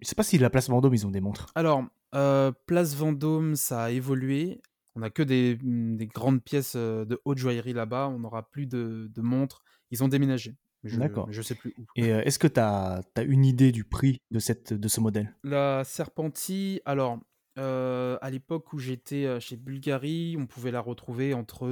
Je 0.00 0.08
sais 0.08 0.14
pas 0.14 0.22
si 0.22 0.38
la 0.38 0.50
place 0.50 0.68
Vendôme, 0.68 0.94
ils 0.94 1.06
ont 1.06 1.10
des 1.10 1.20
montres. 1.20 1.46
Alors, 1.54 1.84
heu, 2.14 2.52
place 2.66 2.94
Vendôme, 2.94 3.56
ça 3.56 3.84
a 3.84 3.90
évolué. 3.90 4.60
On 4.96 5.02
a 5.02 5.10
que 5.10 5.22
des, 5.22 5.58
mmh, 5.62 5.96
des 5.96 6.06
grandes 6.06 6.42
pièces, 6.42 6.74
heu, 6.76 7.04
de 7.06 7.20
haute 7.24 7.38
joaillerie 7.38 7.72
là-bas. 7.72 8.08
On 8.08 8.18
n'aura 8.18 8.50
plus 8.50 8.66
de 8.66 9.10
de 9.12 9.22
montres. 9.22 9.62
Ils 9.90 10.02
ont 10.04 10.08
déménagé, 10.08 10.56
D'accord. 10.84 11.26
je 11.30 11.42
sais 11.42 11.54
plus 11.54 11.74
où. 11.76 11.84
Et 11.96 12.12
euh, 12.12 12.22
est-ce 12.22 12.38
que 12.38 12.46
tu 12.46 12.60
as, 12.60 13.02
une 13.22 13.44
idée 13.44 13.72
du 13.72 13.84
prix 13.84 14.18
de, 14.30 14.38
cette, 14.38 14.72
de 14.72 14.88
ce 14.88 15.00
modèle? 15.00 15.36
La 15.42 15.82
Serpenti, 15.84 16.80
alors, 16.84 17.18
à 17.56 18.30
l'époque 18.30 18.72
où 18.72 18.78
j'étais, 18.78 19.40
chez 19.40 19.56
Bulgari, 19.56 20.36
on 20.38 20.46
pouvait 20.46 20.70
la 20.70 20.80
retrouver 20.80 21.34
entre, 21.34 21.66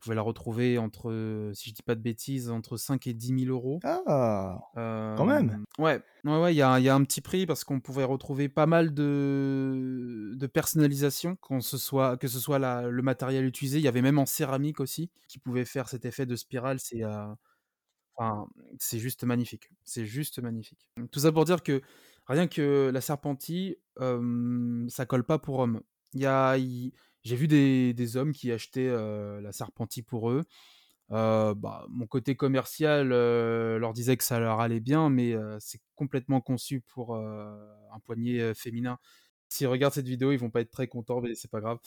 Vous 0.00 0.04
pouvez 0.04 0.14
la 0.14 0.22
retrouver 0.22 0.78
entre, 0.78 1.10
heu, 1.10 1.50
si 1.54 1.70
je 1.70 1.74
dis 1.74 1.82
pas 1.82 1.96
de 1.96 2.00
bêtises, 2.00 2.50
entre 2.50 2.76
5 2.76 3.08
et 3.08 3.14
10 3.14 3.32
000 3.32 3.50
€. 3.50 3.82
Ah! 3.82 4.60
Quand 5.16 5.24
même! 5.26 5.64
Ouais, 5.78 6.02
ouais, 6.24 6.40
ouais, 6.40 6.54
il 6.54 6.56
y 6.56 6.62
a 6.62 6.70
un 6.72 6.78
il 6.80 6.84
y 6.84 6.88
a 6.88 6.94
un 6.94 7.04
petit 7.04 7.20
prix 7.20 7.46
parce 7.46 7.64
qu'on 7.64 7.80
pouvait 7.80 8.04
retrouver 8.04 8.48
pas 8.48 8.66
mal 8.66 8.94
de 8.94 10.32
de 10.36 10.46
personnalisation, 10.48 11.36
qu'on 11.36 11.60
soit 11.60 12.16
que 12.16 12.28
ce 12.28 12.40
soit 12.40 12.58
la 12.58 12.88
le 12.88 13.02
matériel 13.02 13.44
utilisé. 13.44 13.78
Il 13.78 13.84
y 13.84 13.88
avait 13.88 14.02
même 14.02 14.18
en 14.18 14.26
céramique 14.26 14.80
aussi, 14.80 15.10
qui 15.28 15.38
pouvait 15.38 15.64
faire 15.64 15.88
cet 15.88 16.04
effet 16.04 16.26
de 16.26 16.36
spirale. 16.36 16.80
C'est, 16.80 17.04
heu, 17.04 17.10
enfin, 18.16 18.46
c'est 18.80 18.98
juste 19.00 19.24
magnifique. 19.24 19.70
C'est 19.84 20.06
juste 20.06 20.40
magnifique. 20.40 20.88
Tout 21.12 21.20
ça 21.20 21.32
pour 21.32 21.44
dire 21.44 21.62
que 21.62 21.82
rien 22.26 22.48
que 22.48 22.90
la 22.92 23.00
Serpenti, 23.00 23.76
hem, 24.00 24.86
ça 24.90 25.06
colle 25.06 25.24
pas 25.24 25.38
pour 25.38 25.60
hommes. 25.60 25.82
Il 26.14 26.20
y 26.22 26.26
a 26.26 26.56
il 26.58 26.92
j'ai 27.28 27.36
vu 27.36 27.48
des 27.48 27.94
des 27.94 28.16
hommes 28.16 28.32
qui 28.32 28.50
achetaient, 28.52 28.90
la 29.42 29.52
Serpenti 29.52 30.02
pour 30.02 30.30
eux. 30.30 30.44
Bah, 31.10 31.86
mon 31.90 32.06
côté 32.06 32.36
commercial, 32.36 33.08
leur 33.08 33.92
disait 33.92 34.16
que 34.16 34.24
ça 34.24 34.38
leur 34.40 34.60
allait 34.60 34.80
bien, 34.80 35.10
mais 35.10 35.34
c'est 35.60 35.80
complètement 35.96 36.40
conçu 36.40 36.80
pour, 36.80 37.16
un 37.16 38.00
poignet, 38.04 38.54
féminin. 38.54 38.98
S'ils 39.48 39.66
regardent 39.68 39.94
cette 39.94 40.08
vidéo, 40.08 40.32
ils 40.32 40.38
vont 40.38 40.50
pas 40.50 40.60
être 40.60 40.70
très 40.70 40.88
contents, 40.88 41.20
mais 41.20 41.34
c'est 41.34 41.50
pas 41.50 41.60
grave. 41.60 41.78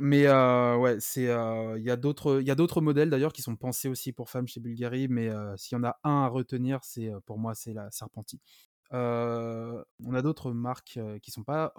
Mais 0.00 0.26
ouais, 0.28 0.96
c'est, 1.00 1.24
il 1.24 1.82
y 1.84 1.90
a 1.90 1.96
d'autres 1.96 2.80
modèles 2.80 3.10
d'ailleurs 3.10 3.32
qui 3.32 3.42
sont 3.42 3.56
pensés 3.56 3.88
aussi 3.88 4.12
pour 4.12 4.30
femmes 4.30 4.48
chez 4.48 4.60
Bulgari, 4.60 5.08
mais 5.08 5.30
s'il 5.56 5.76
y 5.76 5.80
en 5.80 5.84
a 5.84 5.98
un 6.04 6.24
à 6.24 6.28
retenir, 6.28 6.80
c'est, 6.82 7.10
pour 7.26 7.38
moi, 7.38 7.54
c'est 7.54 7.72
la 7.72 7.90
Serpenti. 7.90 8.40
On 8.90 10.14
a 10.14 10.22
d'autres 10.22 10.52
marques, 10.52 10.98
qui 11.22 11.30
sont 11.30 11.44
pas 11.44 11.72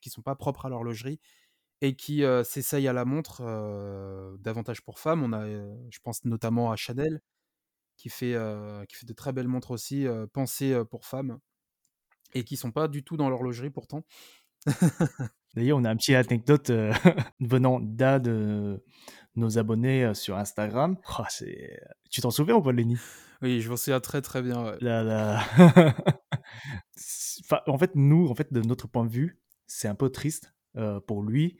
qui 0.00 0.10
sont 0.10 0.22
pas 0.22 0.34
propres 0.34 0.66
à 0.66 0.68
l'horlogerie 0.68 1.20
et 1.82 1.94
qui, 1.94 2.22
s'essayent 2.44 2.88
à 2.88 2.92
la 2.92 3.04
montre, 3.04 3.42
davantage 4.40 4.82
pour 4.82 4.98
femmes. 4.98 5.22
On 5.22 5.32
a, 5.32 5.46
je 5.46 5.98
pense 6.02 6.24
notamment 6.24 6.70
à 6.70 6.76
Chanel 6.76 7.20
qui 7.96 8.08
fait, 8.08 8.36
qui 8.88 8.96
fait 8.96 9.06
de 9.06 9.12
très 9.12 9.32
belles 9.32 9.48
montres 9.48 9.70
aussi, 9.70 10.06
pensées, 10.32 10.82
pour 10.90 11.04
femmes 11.04 11.38
et 12.34 12.44
qui 12.44 12.56
sont 12.56 12.72
pas 12.72 12.88
du 12.88 13.02
tout 13.02 13.16
dans 13.16 13.28
l'horlogerie 13.28 13.70
pourtant. 13.70 14.04
D'ailleurs, 15.54 15.78
on 15.78 15.84
a 15.84 15.90
un 15.90 15.96
petit 15.96 16.14
anecdote, 16.14 16.70
venant 17.40 17.80
d'un 17.80 18.18
de 18.18 18.84
nos 19.36 19.58
abonnés, 19.58 20.14
sur 20.14 20.36
Instagram. 20.36 20.96
Oh, 21.18 21.22
tu 22.10 22.20
t'en 22.20 22.30
souviens 22.30 22.56
ou 22.56 22.62
pas, 22.62 22.72
Lenny? 22.72 22.98
Oui, 23.42 23.60
je 23.60 23.68
m'en 23.68 23.76
souviens 23.76 24.00
très, 24.00 24.22
très 24.22 24.42
bien, 24.42 24.64
ouais. 24.64 24.78
Enfin, 27.44 27.60
en 27.66 27.78
fait, 27.78 27.92
nous, 27.94 28.28
en 28.28 28.34
fait, 28.34 28.52
de 28.52 28.60
notre 28.60 28.88
point 28.88 29.04
de 29.04 29.10
vue, 29.10 29.38
c'est 29.66 29.88
un 29.88 29.94
peu 29.94 30.08
triste, 30.10 30.54
heu, 30.76 31.00
pour 31.00 31.22
lui 31.22 31.56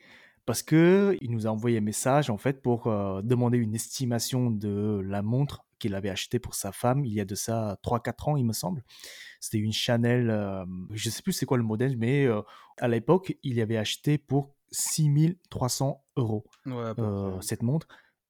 parce 0.46 0.62
qu'il 0.62 1.18
nous 1.30 1.46
a 1.48 1.50
envoyé 1.50 1.78
un 1.78 1.80
message, 1.80 2.30
en 2.30 2.38
fait, 2.38 2.62
pour, 2.62 2.86
heu, 2.86 3.20
demander 3.24 3.58
une 3.58 3.74
estimation 3.74 4.50
de 4.52 5.00
la 5.04 5.20
montre 5.22 5.64
qu'il 5.80 5.94
avait 5.94 6.08
achetée 6.10 6.38
pour 6.38 6.54
sa 6.54 6.70
femme, 6.72 7.04
il 7.04 7.12
y 7.12 7.20
a 7.20 7.24
de 7.24 7.34
ça 7.34 7.78
3-4 7.82 8.28
ans, 8.28 8.36
il 8.36 8.44
me 8.46 8.52
semble. 8.52 8.84
C'était 9.40 9.58
une 9.58 9.72
Chanel, 9.72 10.30
hem, 10.30 10.88
je 10.92 11.10
sais 11.10 11.22
plus 11.22 11.32
c'est 11.32 11.46
quoi 11.46 11.58
le 11.58 11.64
modèle, 11.64 11.96
mais 11.96 12.24
heu, 12.26 12.42
à 12.78 12.88
l'époque, 12.88 13.36
il 13.42 13.60
avait 13.60 13.76
acheté 13.76 14.18
pour 14.18 14.54
6 14.70 15.38
300 15.50 16.04
€, 16.16 16.44
Ouais, 16.66 16.84
à 16.88 16.94
peu 16.94 17.08
près, 17.08 17.30
heu, 17.30 17.38
ouais. 17.38 17.40
cette 17.40 17.62
montre 17.62 17.88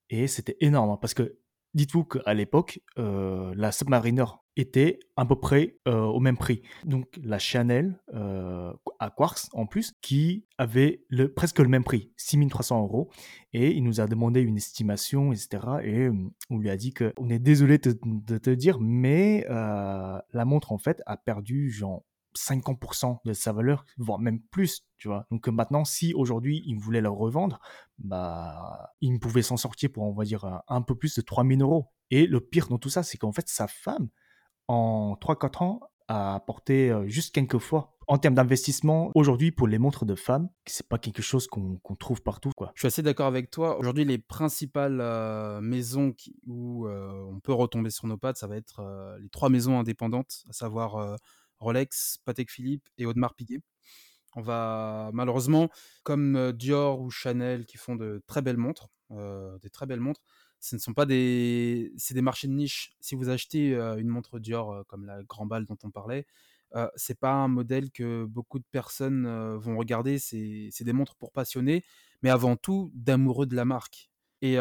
et 0.09 0.27
c'était 0.27 0.57
énorme, 0.61 0.91
hein, 0.91 0.97
parce 1.01 1.13
que 1.13 1.37
dites-vous 1.73 2.05
qu'à 2.05 2.33
l'époque, 2.33 2.79
heu, 2.99 3.53
la 3.55 3.71
Submariner 3.71 4.25
était 4.55 4.99
à 5.17 5.25
peu 5.25 5.35
près, 5.39 5.77
heu, 5.87 5.93
au 5.93 6.19
même 6.19 6.37
prix. 6.37 6.61
Donc 6.85 7.05
la 7.23 7.39
Chanel, 7.39 7.99
heu, 8.15 8.71
à 8.99 9.09
quartz 9.11 9.49
en 9.53 9.65
plus, 9.67 9.93
qui 10.01 10.45
avait 10.57 11.03
le 11.09 11.31
presque 11.33 11.59
le 11.59 11.67
même 11.67 11.83
prix, 11.83 12.11
6 12.17 12.49
300 12.49 12.85
€ 12.87 13.07
et 13.53 13.71
il 13.75 13.83
nous 13.83 14.01
a 14.01 14.07
demandé 14.07 14.41
une 14.41 14.57
estimation 14.57 15.31
et 15.33 15.35
cetera 15.35 15.83
et 15.85 16.09
on 16.49 16.57
lui 16.57 16.69
a 16.71 16.77
dit 16.77 16.93
que: 16.93 17.13
«On 17.17 17.29
est 17.29 17.39
désolé 17.39 17.77
de 17.77 18.37
te 18.37 18.49
dire, 18.49 18.79
mais 18.79 19.45
la 19.49 20.45
montre, 20.45 20.71
en 20.71 20.77
fait, 20.79 21.01
a 21.05 21.17
perdu 21.17 21.69
genre 21.71 22.03
50% 22.37 23.19
de 23.25 23.33
sa 23.33 23.51
valeur, 23.51 23.85
voire 23.97 24.19
même 24.19 24.39
plus», 24.39 24.85
tu 24.97 25.07
vois? 25.07 25.25
Donc 25.31 25.47
maintenant, 25.47 25.83
si 25.85 26.13
aujourd'hui, 26.13 26.63
il 26.65 26.77
voulait 26.77 27.01
la 27.01 27.09
revendre, 27.09 27.59
bah, 27.97 28.93
il 29.01 29.19
pouvait 29.19 29.41
s'en 29.41 29.57
sortir 29.57 29.91
pour, 29.91 30.03
on 30.03 30.13
va 30.13 30.23
dire, 30.23 30.45
un 30.45 30.61
un 30.67 30.81
peu 30.81 30.95
plus 30.95 31.15
de 31.15 31.21
3 31.21 31.43
000 31.45 31.59
€ 31.61 31.85
et 32.11 32.27
le 32.27 32.39
pire 32.39 32.67
dans 32.67 32.77
tout 32.77 32.89
ça, 32.89 33.03
c'est 33.03 33.17
qu'en 33.17 33.31
fait, 33.31 33.49
sa 33.49 33.67
femme, 33.67 34.07
en 34.67 35.15
3-4 35.19 35.61
ans, 35.61 35.81
a 36.07 36.35
apporté, 36.35 36.89
heu, 36.89 37.07
juste 37.07 37.33
quelques 37.35 37.57
fois. 37.57 37.97
En 38.09 38.17
termes 38.17 38.35
d'investissement, 38.35 39.11
aujourd'hui, 39.15 39.51
pour 39.51 39.67
les 39.67 39.77
montres 39.77 40.05
de 40.05 40.15
femmes, 40.15 40.47
c'est 40.65 40.87
pas 40.87 40.97
quelque 40.97 41.21
chose 41.21 41.47
qu'on 41.47 41.77
trouve 41.99 42.21
partout, 42.21 42.51
quoi. 42.55 42.71
Je 42.75 42.79
suis 42.79 42.87
assez 42.87 43.01
d'accord 43.01 43.27
avec 43.27 43.51
toi. 43.51 43.77
Aujourd'hui, 43.77 44.05
les 44.05 44.17
principales, 44.17 45.01
maisons 45.61 46.13
qui 46.13 46.37
où, 46.47 46.87
on 46.87 47.41
peut 47.41 47.51
retomber 47.51 47.89
sur 47.89 48.07
nos 48.07 48.17
pattes, 48.17 48.37
ça 48.37 48.47
va 48.47 48.55
être, 48.55 48.81
les 49.19 49.27
3 49.27 49.49
maisons 49.49 49.77
indépendantes, 49.77 50.45
à 50.49 50.53
savoir, 50.53 51.17
Rolex, 51.59 52.19
Patek 52.25 52.51
Philippe 52.51 52.87
et 52.97 53.05
Audemars 53.05 53.35
Piguet. 53.35 53.61
On 54.35 54.41
va 54.41 55.09
malheureusement, 55.13 55.69
comme, 56.03 56.35
heu, 56.37 56.53
Dior 56.53 57.01
ou 57.01 57.09
Chanel 57.09 57.65
qui 57.65 57.77
font 57.77 57.95
de 57.95 58.21
très 58.27 58.41
belles 58.41 58.57
montres, 58.57 58.89
montres, 59.99 60.21
ce 60.59 60.75
ne 60.75 60.79
sont 60.81 60.93
pas 60.93 61.05
des 62.15 62.21
marchés 62.21 62.47
de 62.47 62.53
niche. 62.53 62.93
Si 62.99 63.15
vous 63.15 63.29
achetez, 63.29 63.73
heu, 63.73 63.97
une 63.99 64.09
montre 64.09 64.39
Dior, 64.39 64.83
comme 64.87 65.05
la 65.05 65.23
Grand 65.23 65.45
Bal 65.47 65.65
dont 65.65 65.77
on 65.83 65.91
parlait, 65.91 66.25
heu, 66.75 66.89
c'est 66.95 67.19
pas 67.19 67.31
un 67.33 67.47
modèle 67.47 67.89
que 67.91 68.25
beaucoup 68.25 68.59
de 68.59 68.65
personnes, 68.71 69.27
vont 69.57 69.77
regarder. 69.77 70.19
C'est 70.19 70.83
des 70.83 70.93
montres 70.93 71.15
pour 71.15 71.31
passionnés, 71.31 71.83
mais 72.21 72.29
avant 72.29 72.55
tout 72.57 72.91
d'amoureux 72.93 73.45
de 73.47 73.55
la 73.55 73.65
marque 73.65 74.09
et 74.41 74.57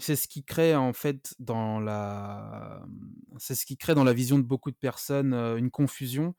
c'est 0.00 0.16
ce 0.16 0.26
qui 0.28 0.44
crée 0.44 0.74
en 0.74 0.92
fait 0.92 1.34
dans 1.38 1.78
la, 1.80 2.84
c'est 3.38 3.54
ce 3.54 3.64
qui 3.66 3.76
crée 3.76 3.94
dans 3.94 4.04
la 4.04 4.12
vision 4.12 4.38
de 4.38 4.44
beaucoup 4.44 4.70
de 4.70 4.76
personnes, 4.76 5.34
une 5.34 5.70
confusion 5.70 6.34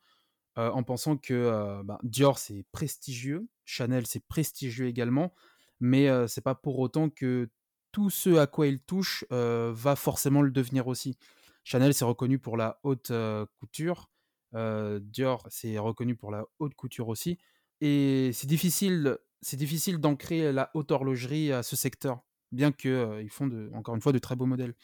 en 0.56 0.82
pensant 0.82 1.16
que, 1.16 1.82
ben, 1.84 1.98
Dior, 2.02 2.38
c'est 2.38 2.64
prestigieux, 2.72 3.48
Chanel, 3.64 4.06
c'est 4.06 4.26
prestigieux 4.26 4.86
également, 4.86 5.34
mais 5.80 6.08
c'est 6.28 6.42
pas 6.42 6.54
pour 6.54 6.78
autant 6.80 7.08
que 7.10 7.48
tout 7.92 8.10
ce 8.10 8.36
à 8.36 8.46
quoi 8.46 8.66
ils 8.66 8.80
touchent, 8.80 9.24
heu, 9.32 9.70
va 9.74 9.96
forcément 9.96 10.42
le 10.42 10.50
devenir 10.50 10.86
aussi. 10.88 11.18
Chanel, 11.64 11.94
c'est 11.94 12.04
reconnu 12.04 12.38
pour 12.38 12.56
la 12.56 12.78
haute, 12.82 13.12
couture, 13.58 14.10
Dior, 14.52 15.46
c'est 15.50 15.78
reconnu 15.78 16.14
pour 16.16 16.30
la 16.30 16.44
haute 16.58 16.74
couture 16.74 17.08
aussi 17.08 17.38
et 17.80 18.30
c'est 18.34 18.46
difficile 18.46 19.18
c'est 19.44 19.56
difficile 19.56 19.98
d'ancrer 19.98 20.52
la 20.52 20.70
haute 20.74 20.92
horlogerie 20.92 21.52
à 21.52 21.64
ce 21.64 21.74
secteur, 21.74 22.20
bien 22.52 22.72
que, 22.72 22.88
heu, 22.88 23.22
ils 23.22 23.30
font 23.30 23.50
encore 23.74 23.94
une 23.94 24.00
fois, 24.00 24.12
de 24.12 24.18
très 24.18 24.36
beaux 24.36 24.46
modèles. 24.46 24.74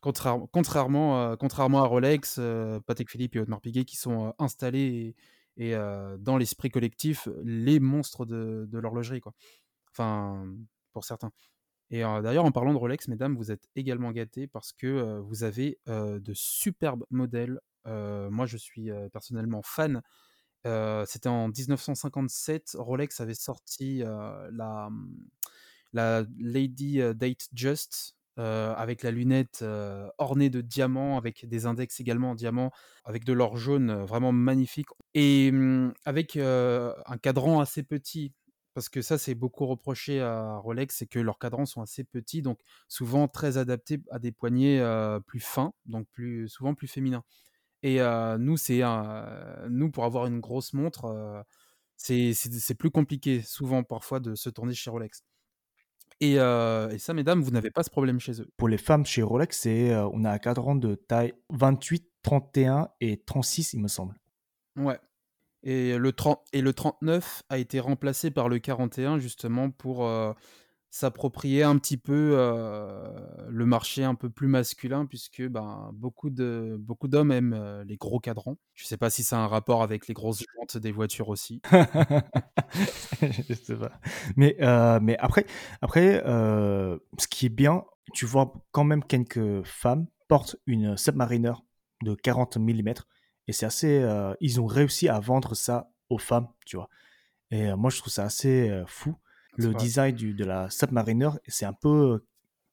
Contraire 0.00 0.38
contrairement, 0.52 1.36
contrairement 1.36 1.82
à 1.82 1.86
Rolex, 1.86 2.38
heu, 2.38 2.80
Patek 2.86 3.10
Philippe 3.10 3.36
et 3.36 3.40
Audemars 3.40 3.60
Piguet 3.60 3.84
qui 3.84 3.96
sont, 3.96 4.34
installés 4.38 5.16
et 5.56 5.74
dans 6.18 6.36
l'esprit 6.36 6.68
collectif, 6.70 7.28
les 7.44 7.80
monstres 7.80 8.26
de 8.26 8.78
l'horlogerie. 8.78 9.22
Enfin, 9.90 10.46
pour 10.92 11.04
certains 11.04 11.32
et 11.90 12.00
d'ailleurs, 12.00 12.44
en 12.44 12.50
parlant 12.50 12.72
de 12.72 12.78
Rolex, 12.78 13.06
mesdames, 13.06 13.36
vous 13.36 13.52
êtes 13.52 13.68
également 13.76 14.10
gâtées 14.10 14.48
parce 14.48 14.72
que, 14.72 15.20
vous 15.20 15.44
avez, 15.44 15.78
de 15.86 16.32
superbes 16.34 17.04
modèles. 17.10 17.60
Moi, 17.86 18.46
je 18.46 18.56
suis, 18.56 18.90
personnellement 19.12 19.62
fan. 19.62 20.02
C'était 20.64 21.28
en 21.28 21.48
1957, 21.48 22.76
Rolex 22.78 23.20
avait 23.20 23.34
sorti, 23.34 23.98
la, 24.00 24.90
la 25.96 26.24
Lady, 26.38 27.00
heu, 27.00 27.14
Datejust, 27.14 28.14
heu, 28.38 28.42
avec 28.42 29.02
la 29.02 29.10
lunette, 29.10 29.60
heu, 29.62 30.06
ornée 30.18 30.50
de 30.50 30.60
diamants, 30.60 31.16
avec 31.18 31.46
des 31.48 31.66
index 31.66 32.00
également 32.00 32.30
en 32.32 32.34
diamant, 32.34 32.70
avec 33.04 33.24
de 33.24 33.32
l'or 33.32 33.56
jaune, 33.56 33.92
vraiment 34.04 34.32
magnifique 34.32 34.88
et 35.14 35.50
mmh, 35.52 35.92
avec, 36.04 36.36
un 36.36 37.18
cadran 37.22 37.60
assez 37.60 37.82
petit. 37.82 38.32
Parce 38.74 38.90
que 38.90 39.00
ça, 39.00 39.16
c'est 39.16 39.34
beaucoup 39.34 39.64
reproché 39.66 40.20
à 40.20 40.58
Rolex, 40.58 40.94
c'est 40.98 41.06
que 41.06 41.18
leurs 41.18 41.38
cadrans 41.38 41.64
sont 41.64 41.80
assez 41.80 42.04
petits, 42.04 42.42
donc 42.42 42.60
souvent 42.88 43.26
très 43.26 43.56
adaptés 43.56 44.00
à 44.10 44.18
des 44.18 44.32
poignets, 44.32 44.82
plus 45.26 45.40
fins, 45.40 45.72
donc 45.86 46.06
plus 46.12 46.48
souvent 46.48 46.74
plus 46.74 46.88
féminins 46.88 47.24
et 47.82 48.00
nous, 48.38 48.56
c'est 48.56 48.82
nous, 49.70 49.90
pour 49.90 50.04
avoir 50.04 50.26
une 50.26 50.40
grosse 50.40 50.72
montre, 50.72 51.44
c'est 51.96 52.74
plus 52.78 52.90
compliqué 52.90 53.42
souvent 53.42 53.82
parfois 53.84 54.20
de 54.20 54.34
se 54.34 54.50
tourner 54.50 54.74
chez 54.74 54.90
Rolex 54.90 55.22
et 56.20 56.38
heu 56.38 56.88
et 56.92 56.98
ça, 56.98 57.14
mesdames, 57.14 57.42
vous 57.42 57.50
n'avez 57.50 57.70
pas 57.70 57.82
ce 57.82 57.90
problème 57.90 58.20
chez 58.20 58.40
eux. 58.40 58.48
Pour 58.56 58.68
les 58.68 58.78
femmes, 58.78 59.04
chez 59.06 59.22
Rolex, 59.22 59.58
c'est, 59.60 59.90
heu, 59.90 60.06
on 60.12 60.24
a 60.24 60.30
un 60.30 60.38
cadran 60.38 60.74
de 60.74 60.94
taille 60.94 61.34
28, 61.50 62.06
31 62.22 62.88
et 63.00 63.22
36, 63.24 63.72
il 63.74 63.80
me 63.80 63.88
semble. 63.88 64.14
Ouais 64.76 64.98
et 65.62 65.98
le 65.98 66.12
30 66.12 66.40
et 66.52 66.60
le 66.60 66.72
39 66.72 67.42
a 67.48 67.58
été 67.58 67.80
remplacé 67.80 68.30
par 68.30 68.48
le 68.48 68.58
41 68.60 69.18
justement 69.18 69.70
pour, 69.70 70.04
heu, 70.06 70.32
s'approprier 70.98 71.62
un 71.62 71.76
petit 71.76 71.98
peu, 71.98 72.36
le 73.48 73.66
marché 73.66 74.02
un 74.02 74.14
peu 74.14 74.30
plus 74.30 74.48
masculin 74.48 75.04
puisque, 75.04 75.42
ben, 75.46 75.90
beaucoup 75.92 76.30
de 76.30 76.76
beaucoup 76.78 77.06
d'hommes 77.06 77.32
aiment, 77.32 77.82
les 77.86 77.96
gros 77.96 78.18
cadrans. 78.18 78.56
Je 78.74 78.86
sais 78.86 78.96
pas 78.96 79.10
si 79.10 79.22
ça 79.22 79.38
a 79.38 79.40
un 79.40 79.46
rapport 79.46 79.82
avec 79.82 80.08
les 80.08 80.14
grosses 80.14 80.42
jantes 80.56 80.78
des 80.78 80.92
voitures 80.92 81.28
aussi. 81.28 81.60
Je 83.20 83.54
sais 83.54 83.76
pas. 83.76 83.92
Mais, 84.36 84.56
mais 85.02 85.18
après 85.18 85.44
après, 85.82 86.22
ce 86.24 87.26
qui 87.28 87.46
est 87.46 87.50
bien, 87.50 87.84
tu 88.14 88.24
vois 88.24 88.54
quand 88.72 88.84
même 88.84 89.04
quelques 89.04 89.62
femmes 89.64 90.06
portent 90.28 90.56
une 90.66 90.96
Submariner 90.96 91.52
de 92.02 92.14
40 92.14 92.56
millimètres 92.56 93.06
et 93.48 93.52
c'est 93.52 93.66
assez, 93.66 94.02
ils 94.40 94.60
ont 94.62 94.66
réussi 94.66 95.08
à 95.08 95.20
vendre 95.20 95.54
ça 95.54 95.90
aux 96.08 96.18
femmes, 96.18 96.48
tu 96.64 96.76
vois? 96.76 96.88
Et 97.50 97.74
moi 97.74 97.90
je 97.90 97.98
trouve 97.98 98.12
ça 98.12 98.24
assez, 98.24 98.82
fou. 98.86 99.14
Le 99.56 99.74
design 99.74 100.14
du 100.14 100.34
de 100.34 100.44
la 100.44 100.70
Submariner, 100.70 101.30
c'est 101.48 101.66
un 101.66 101.72
peu 101.72 102.24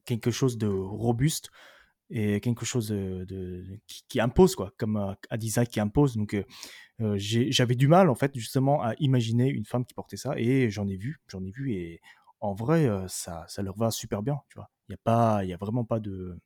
quelque 0.06 0.32
chose 0.32 0.58
de 0.58 0.68
robuste 0.68 1.52
et 2.12 2.42
quelque 2.42 2.66
chose 2.66 2.90
de 2.90 3.26
de 3.26 3.66
qui 3.88 4.04
qui 4.10 4.20
impose 4.22 4.56
quoi, 4.56 4.72
comme, 4.78 4.98
un 4.98 5.38
design 5.38 5.68
qui 5.68 5.80
impose 5.82 6.16
donc 6.18 6.34
heu, 6.36 7.16
j'ai 7.18 7.52
j'avais 7.52 7.76
du 7.76 7.88
mal 7.88 8.10
en 8.10 8.16
fait 8.16 8.34
justement 8.36 8.82
à 8.84 8.94
imaginer 9.00 9.50
une 9.50 9.66
femme 9.66 9.86
qui 9.86 9.94
portait 9.96 10.18
ça 10.18 10.34
et 10.38 10.70
j'en 10.72 10.88
ai 10.90 10.98
vu 10.98 11.22
j'en 11.28 11.44
ai 11.46 11.52
vu 11.52 11.74
et 11.74 12.02
en 12.42 12.54
vrai, 12.56 12.90
ça 13.10 13.46
ça 13.50 13.62
leur 13.64 13.78
va 13.78 13.92
super 13.92 14.24
bien, 14.24 14.40
tu 14.50 14.58
vois? 14.60 14.70
Il 14.90 14.94
y 14.94 14.96
a 14.96 15.00
pas 15.04 15.44
il 15.46 15.50
y 15.50 15.54
a 15.54 15.58
vraiment 15.58 15.86
pas 15.86 16.00
de 16.02 16.40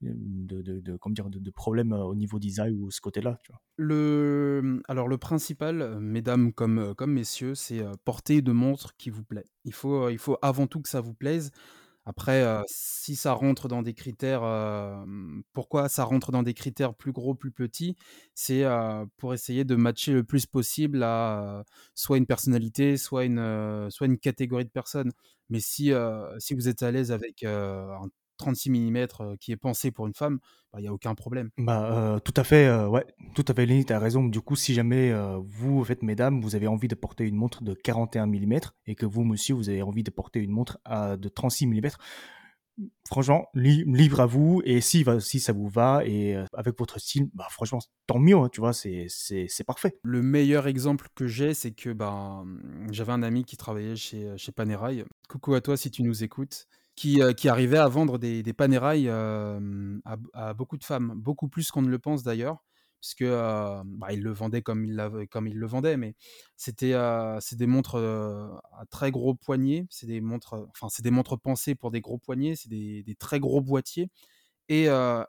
de 0.00 0.62
de 0.62 0.80
de 0.80 0.96
comment 0.96 1.14
dire? 1.14 1.30
De 1.30 1.38
de 1.38 1.50
problème, 1.50 1.92
heu, 1.92 1.98
au 1.98 2.14
niveau 2.14 2.38
design 2.38 2.76
ou 2.80 2.90
ce 2.90 3.00
côté-là? 3.00 3.38
Le, 3.78 4.80
alors 4.88 5.06
le 5.06 5.18
principal, 5.18 5.98
mesdames 6.00 6.52
comme, 6.52 6.94
comme 6.94 7.12
messieurs, 7.12 7.54
c'est, 7.54 7.84
porter 8.04 8.36
une 8.38 8.52
montre 8.52 8.96
qui 8.96 9.10
vous 9.10 9.22
plaît. 9.24 9.44
Il 9.64 9.72
faut, 9.74 10.08
il 10.08 10.18
faut 10.18 10.38
avant 10.40 10.66
tout 10.66 10.80
que 10.80 10.88
ça 10.88 11.00
vous 11.00 11.12
plaise. 11.14 11.50
Après, 12.06 12.62
si 12.68 13.16
ça 13.16 13.32
rentre 13.32 13.68
dans 13.68 13.82
des 13.82 13.92
critères, 13.92 14.42
pourquoi 15.52 15.88
ça 15.88 16.04
rentre 16.04 16.30
dans 16.32 16.42
des 16.44 16.54
critères 16.54 16.94
plus 16.94 17.12
gros, 17.12 17.34
plus 17.34 17.50
petits? 17.50 17.96
C'est, 18.34 18.64
pour 19.16 19.34
essayer 19.34 19.64
de 19.64 19.74
matcher 19.76 20.12
le 20.12 20.24
plus 20.24 20.46
possible 20.46 21.02
à, 21.02 21.64
soit 21.94 22.16
une 22.18 22.26
personnalité, 22.26 22.96
soit 22.96 23.24
une, 23.24 23.90
soit 23.90 24.06
une 24.06 24.18
catégorie 24.18 24.64
de 24.64 24.70
personnes. 24.70 25.12
Mais 25.50 25.60
si, 25.60 25.92
si 26.38 26.54
vous 26.54 26.68
êtes 26.68 26.82
à 26.82 26.90
l'aise 26.92 27.12
avec, 27.12 27.42
un 27.42 28.08
36 28.36 28.70
millimètres, 28.70 29.22
heu, 29.22 29.36
qui 29.38 29.52
est 29.52 29.56
pensé 29.56 29.90
pour 29.90 30.06
une 30.06 30.14
femme, 30.14 30.38
bah, 30.72 30.80
il 30.80 30.84
y 30.84 30.88
a 30.88 30.92
aucun 30.92 31.14
problème. 31.14 31.50
Bah, 31.58 32.16
heu, 32.16 32.20
tout 32.20 32.34
à 32.36 32.44
fait, 32.44 32.66
heu, 32.66 32.86
ouais, 32.86 33.06
tout 33.34 33.44
à 33.48 33.54
fait, 33.54 33.64
Lenny, 33.66 33.84
tu 33.84 33.92
as 33.92 33.98
raison. 33.98 34.24
Du 34.24 34.40
coup, 34.40 34.56
si 34.56 34.74
jamais, 34.74 35.10
heu, 35.10 35.36
vous, 35.42 35.80
en 35.80 35.84
fait, 35.84 36.02
mesdames, 36.02 36.40
vous 36.40 36.54
avez 36.54 36.66
envie 36.66 36.88
de 36.88 36.94
porter 36.94 37.24
une 37.24 37.36
montre 37.36 37.62
de 37.64 37.72
41 37.72 38.26
millimètres 38.26 38.74
et 38.86 38.94
que 38.94 39.06
vous, 39.06 39.24
monsieur, 39.24 39.54
vous 39.54 39.68
avez 39.70 39.82
envie 39.82 40.02
de 40.02 40.10
porter 40.10 40.40
une 40.40 40.50
montre 40.50 40.78
à 40.84 41.16
de 41.16 41.28
36 41.28 41.66
millimètres, 41.66 41.98
franchement, 43.08 43.46
li 43.54 43.84
libre 43.86 44.20
à 44.20 44.26
vous 44.26 44.60
et 44.64 44.80
si 44.80 45.04
ça 45.40 45.52
vous 45.52 45.68
va 45.68 46.02
et 46.04 46.36
avec 46.52 46.78
votre 46.78 46.98
style, 47.00 47.28
bah, 47.32 47.46
franchement, 47.50 47.78
tant 48.06 48.18
mieux, 48.18 48.36
hein, 48.36 48.48
tu 48.52 48.60
vois? 48.60 48.72
C'est 48.72 49.08
parfait. 49.66 49.96
Le 50.02 50.22
meilleur 50.22 50.66
exemple 50.66 51.08
que 51.14 51.26
j'ai, 51.26 51.54
c'est 51.54 51.72
que, 51.72 51.90
mmh, 51.90 52.92
j'avais 52.92 53.12
un 53.12 53.22
ami 53.22 53.44
qui 53.44 53.56
travaillait 53.56 53.96
chez, 53.96 54.36
chez 54.36 54.52
Panerai. 54.52 55.04
Coucou 55.28 55.54
à 55.54 55.60
toi 55.60 55.76
si 55.76 55.90
tu 55.90 56.02
nous 56.02 56.22
écoutes. 56.22 56.66
Qui, 56.96 57.20
heu, 57.20 57.34
qui 57.34 57.48
arrivait 57.50 57.76
à 57.76 57.88
vendre 57.88 58.16
des 58.18 58.42
des 58.42 58.54
Panerai, 58.54 59.04
hem, 59.04 60.00
à 60.32 60.54
beaucoup 60.54 60.78
de 60.78 60.84
femmes, 60.84 61.12
beaucoup 61.16 61.46
plus 61.48 61.70
qu'on 61.70 61.82
ne 61.82 61.90
le 61.90 61.98
pense 61.98 62.22
d'ailleurs, 62.22 62.64
puisque, 63.02 63.20
heu, 63.22 63.82
bah, 63.84 64.12
il 64.14 64.22
le 64.22 64.32
vendait 64.32 64.62
comme 64.62 64.82
il 64.86 64.94
le 64.96 65.66
vendait, 65.66 65.98
mais 65.98 66.14
c'était, 66.56 66.92
heu, 66.94 67.36
c'est 67.40 67.56
des 67.58 67.66
montres, 67.66 67.96
à 67.98 68.86
très 68.90 69.10
gros 69.10 69.34
poignets. 69.34 69.86
C'est 69.90 70.06
des 70.06 70.22
montres, 70.22 70.54
enfin, 70.70 70.88
c'est 70.88 71.02
des 71.02 71.10
montres 71.10 71.38
pensées 71.38 71.74
pour 71.74 71.90
des 71.90 72.00
gros 72.00 72.16
poignets, 72.18 72.56
c'est 72.56 72.70
des 72.70 73.02
des 73.02 73.14
très 73.14 73.40
gros 73.40 73.60
boîtiers 73.60 74.08
et 74.68 74.88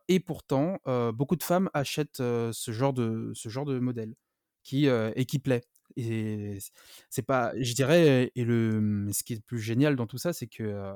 et 0.09 0.19
pourtant, 0.21 0.79
beaucoup 1.13 1.35
de 1.37 1.43
femmes 1.43 1.69
achètent, 1.73 2.17
ce 2.19 2.71
genre 2.71 2.93
de 2.93 3.31
ce 3.35 3.49
genre 3.49 3.65
de 3.65 3.79
modèle 3.79 4.15
qui, 4.63 4.87
et 4.87 5.25
qui 5.25 5.39
plaît 5.39 5.63
et 5.97 6.59
c'est 7.09 7.23
pas 7.23 7.53
je 7.59 7.73
dirais 7.73 8.31
et 8.35 8.43
le, 8.45 9.07
ce 9.13 9.23
qui 9.23 9.33
est 9.33 9.37
le 9.37 9.41
plus 9.43 9.59
génial 9.59 9.95
dans 9.95 10.07
tout 10.07 10.17
ça, 10.19 10.33
c'est 10.33 10.47
que, 10.47 10.93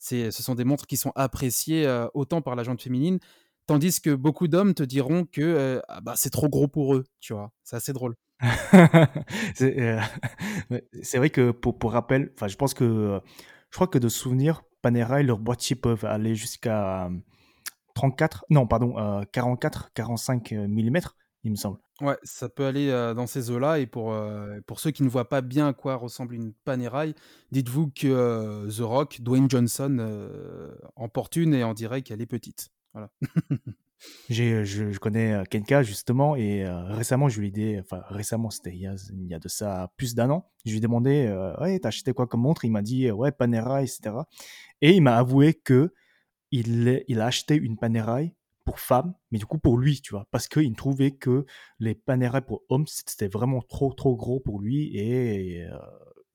ce 0.00 0.30
sont 0.42 0.54
des 0.54 0.64
montres 0.64 0.86
qui 0.86 0.96
sont 0.96 1.12
appréciées, 1.14 1.86
autant 2.14 2.42
par 2.42 2.56
la 2.56 2.62
gente 2.64 2.82
féminine, 2.82 3.18
tandis 3.66 4.00
que 4.00 4.10
beaucoup 4.14 4.48
d'hommes 4.48 4.74
te 4.74 4.82
diront 4.82 5.24
que, 5.26 5.82
ah 5.88 6.00
bah, 6.00 6.14
c'est 6.16 6.30
trop 6.30 6.48
gros 6.48 6.68
pour 6.68 6.94
eux, 6.94 7.04
tu 7.20 7.32
vois? 7.34 7.52
C'est 7.64 7.76
assez 7.76 7.92
drôle. 7.92 8.16
Ouais, 10.70 10.84
c'est 11.02 11.18
vrai 11.18 11.30
que 11.30 11.50
pour 11.50 11.78
pour 11.78 11.92
rappel, 11.92 12.32
je 12.46 12.56
pense 12.56 12.74
que, 12.74 13.20
je 13.70 13.76
crois 13.76 13.86
que 13.88 13.98
de 13.98 14.08
souvenir, 14.08 14.62
Panerai, 14.82 15.22
leurs 15.22 15.38
boîtiers 15.38 15.76
peuvent 15.76 16.04
aller 16.04 16.34
jusqu'à, 16.34 17.08
mmh, 17.10 17.22
34 17.94 18.44
non, 18.50 18.66
pardon, 18.66 18.94
heu, 18.98 19.24
44-45, 19.32 20.52
heu, 20.54 20.66
millimètres, 20.68 21.16
il 21.44 21.50
me 21.52 21.56
semble. 21.56 21.78
Ouais, 22.00 22.16
ça 22.22 22.48
peut 22.48 22.64
aller, 22.66 22.88
dans 23.14 23.26
ces 23.26 23.50
eaux-là 23.50 23.78
et 23.78 23.86
pour, 23.86 24.14
pour 24.66 24.80
ceux 24.80 24.90
qui 24.90 25.02
ne 25.02 25.08
voient 25.08 25.28
pas 25.28 25.40
bien 25.42 25.68
à 25.68 25.72
quoi 25.72 25.96
ressemble 25.96 26.34
une 26.34 26.52
Panerai, 26.64 27.14
dites-vous 27.52 27.88
que, 27.90 28.68
The 28.70 28.80
Rock, 28.80 29.20
Dwayne 29.20 29.50
Johnson, 29.50 29.96
heu, 30.00 30.78
en 30.96 31.08
porte 31.08 31.36
une 31.36 31.54
et 31.54 31.64
on 31.64 31.74
dirait 31.74 32.02
qu'elle 32.02 32.20
est 32.22 32.26
petite. 32.26 32.70
Voilà. 32.92 33.10
J'ai, 34.30 34.64
je 34.64 34.92
je 34.92 34.98
connais, 34.98 35.42
quelqu'un 35.50 35.82
justement 35.82 36.34
et 36.34 36.64
récemment 36.66 37.28
je 37.28 37.38
lui 37.38 37.48
ai 37.48 37.50
dit 37.50 37.78
enfin 37.78 38.02
récemment, 38.08 38.48
c'était 38.48 38.70
il 38.74 38.80
y 38.80 38.86
a 38.86 38.94
il 39.12 39.26
y 39.26 39.34
a 39.34 39.38
de 39.38 39.48
ça 39.48 39.92
plus 39.98 40.14
d'un 40.14 40.30
an. 40.30 40.50
Je 40.64 40.70
lui 40.70 40.78
ai 40.78 40.80
demandé, 40.80 41.30
«Ouais, 41.60 41.78
tu 41.78 41.86
acheté 41.86 42.14
quoi 42.14 42.26
comme 42.26 42.40
montre?» 42.40 42.64
il 42.64 42.70
m'a 42.70 42.80
dit: 42.80 43.10
«Ouais, 43.10 43.30
Panerai» 43.30 43.84
et 43.84 43.86
cetera 43.86 44.26
et 44.82 44.92
il 44.92 45.02
m'a 45.02 45.16
avoué 45.16 45.54
que 45.54 45.92
il 46.50 47.04
il 47.08 47.20
a 47.20 47.26
acheté 47.26 47.56
une 47.56 47.78
Panerai 47.78 48.34
pour 48.70 48.80
femme, 48.80 49.14
mais 49.32 49.38
du 49.38 49.46
coup 49.46 49.58
pour 49.58 49.78
lui, 49.78 50.00
tu 50.00 50.12
vois? 50.12 50.26
Parce 50.30 50.48
qu'il 50.48 50.74
trouvait 50.76 51.10
que 51.12 51.44
les 51.80 51.94
Panerai 51.94 52.42
pour 52.42 52.62
hommes, 52.68 52.86
c'était 52.86 53.28
vraiment 53.28 53.62
trop, 53.62 53.92
trop 53.94 54.16
gros 54.16 54.40
pour 54.40 54.60
lui 54.60 54.96
et 54.96 55.62
heu, 55.64 55.70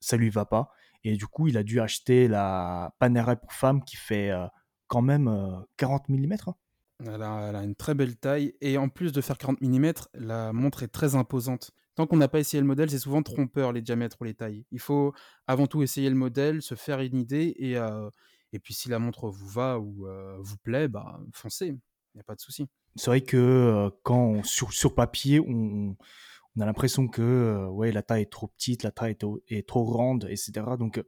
ça 0.00 0.16
lui 0.16 0.30
va 0.30 0.44
pas 0.46 0.70
et 1.04 1.16
du 1.16 1.26
coup, 1.26 1.46
il 1.48 1.56
a 1.56 1.62
dû 1.62 1.80
acheter 1.80 2.26
la 2.28 2.94
Panerai 2.98 3.36
pour 3.36 3.52
femme 3.52 3.84
qui 3.84 3.96
fait, 3.96 4.30
heu, 4.32 4.46
quand 4.88 5.02
même, 5.02 5.28
heu, 5.28 5.64
40 5.76 6.08
millimètres, 6.08 6.48
hein. 6.50 6.56
Elle 7.04 7.22
a 7.22 7.62
une 7.62 7.74
très 7.74 7.94
belle 7.94 8.16
taille 8.16 8.54
et 8.62 8.78
en 8.78 8.88
plus 8.88 9.12
de 9.12 9.20
faire 9.20 9.36
40 9.36 9.60
millimètres, 9.60 10.08
la 10.14 10.52
montre 10.54 10.82
est 10.82 10.88
très 10.88 11.14
imposante. 11.14 11.72
Tant 11.94 12.06
qu'on 12.06 12.16
n'a 12.16 12.28
pas 12.28 12.38
essayé 12.40 12.60
le 12.60 12.66
modèle, 12.66 12.90
c'est 12.90 12.98
souvent 12.98 13.22
trompeur 13.22 13.72
les 13.72 13.82
diamètres 13.82 14.16
ou 14.20 14.24
les 14.24 14.34
tailles. 14.34 14.64
Il 14.70 14.80
faut 14.80 15.12
avant 15.46 15.66
tout 15.66 15.82
essayer 15.82 16.08
le 16.08 16.16
modèle, 16.16 16.62
se 16.62 16.74
faire 16.74 17.00
une 17.00 17.16
idée 17.18 17.54
et 17.58 17.76
et 18.52 18.58
puis 18.58 18.72
si 18.74 18.88
la 18.88 18.98
montre 18.98 19.28
vous 19.28 19.48
va 19.48 19.78
ou 19.78 20.06
vous 20.40 20.56
plaît, 20.58 20.88
bah, 20.88 21.20
foncez, 21.34 21.74
il 22.16 22.18
y 22.18 22.20
a 22.20 22.24
pas 22.24 22.34
de 22.34 22.40
souci. 22.40 22.66
C'est 22.96 23.08
vrai 23.10 23.20
que, 23.20 23.36
heu, 23.36 23.90
quand 24.02 24.42
sur 24.44 24.94
papier, 24.94 25.38
on 25.40 25.94
a 26.58 26.64
l'impression 26.64 27.08
que, 27.08 27.20
heu, 27.22 27.66
ouais, 27.68 27.92
la 27.92 28.02
taille 28.02 28.22
est 28.22 28.32
trop 28.32 28.46
petite, 28.48 28.82
la 28.82 28.90
taille 28.90 29.16
est 29.48 29.68
trop 29.68 29.84
grande 29.84 30.26
et 30.30 30.36
cetera 30.36 30.76
donc 30.78 30.98
heu, 30.98 31.06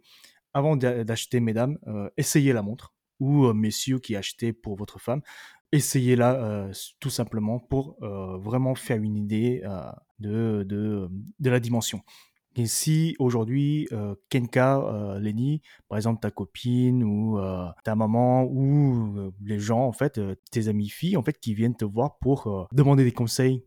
avant 0.55 0.77
d'a 0.77 1.05
d'acheter 1.05 1.41
mesdames, 1.41 1.79
essayez 2.19 2.53
la 2.53 2.63
montre 2.63 2.95
ou 3.21 3.53
messieurs 3.55 3.99
qui 4.01 4.17
achetez 4.17 4.53
pour 4.53 4.77
votre 4.77 4.99
femme, 5.01 5.23
essayez-la, 5.73 6.71
tout 7.01 7.11
simplement 7.11 7.59
pour, 7.61 7.97
vraiment 8.01 8.75
faire 8.75 8.99
une 8.99 9.17
idée, 9.17 9.63
de 10.21 10.65
de 10.65 11.51
la 11.51 11.61
dimension 11.61 12.03
et 12.57 12.67
si 12.67 13.15
aujourd'hui, 13.19 13.89
heu, 13.93 14.21
quelqu'un, 14.31 14.79
heu, 14.81 15.19
Lenny, 15.21 15.63
par 15.89 15.97
exemple 15.99 16.21
ta 16.21 16.31
copine 16.31 17.05
ou 17.05 17.39
heu, 17.39 17.67
ta 17.85 17.95
maman 17.95 18.45
ou 18.45 19.17
heu, 19.19 19.33
les 19.45 19.59
gens 19.61 19.87
en 19.87 19.93
fait, 19.93 20.21
tes 20.51 20.69
amies 20.69 20.89
filles 20.89 21.17
en 21.17 21.23
fait 21.23 21.39
qui 21.39 21.55
viennent 21.55 21.77
te 21.77 21.85
voir 21.85 22.19
pour, 22.19 22.69
demander 22.73 23.05
des 23.05 23.13
conseils, 23.13 23.65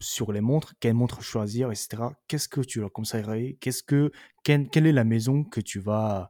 sur 0.00 0.32
les 0.32 0.40
montres, 0.40 0.74
quelle 0.80 0.94
montre 0.94 1.22
choisir 1.22 1.70
et 1.70 1.76
cetera. 1.76 2.14
Qu'est-ce 2.26 2.48
que 2.48 2.60
tu 2.62 2.80
leur 2.80 2.92
conseillerais? 2.92 3.56
Qu'est-ce 3.60 3.82
que 3.84 4.10
quelle 4.42 4.68
est 4.86 4.92
la 4.92 5.04
maison 5.04 5.44
que 5.44 5.60
tu 5.60 5.78
vas 5.80 6.28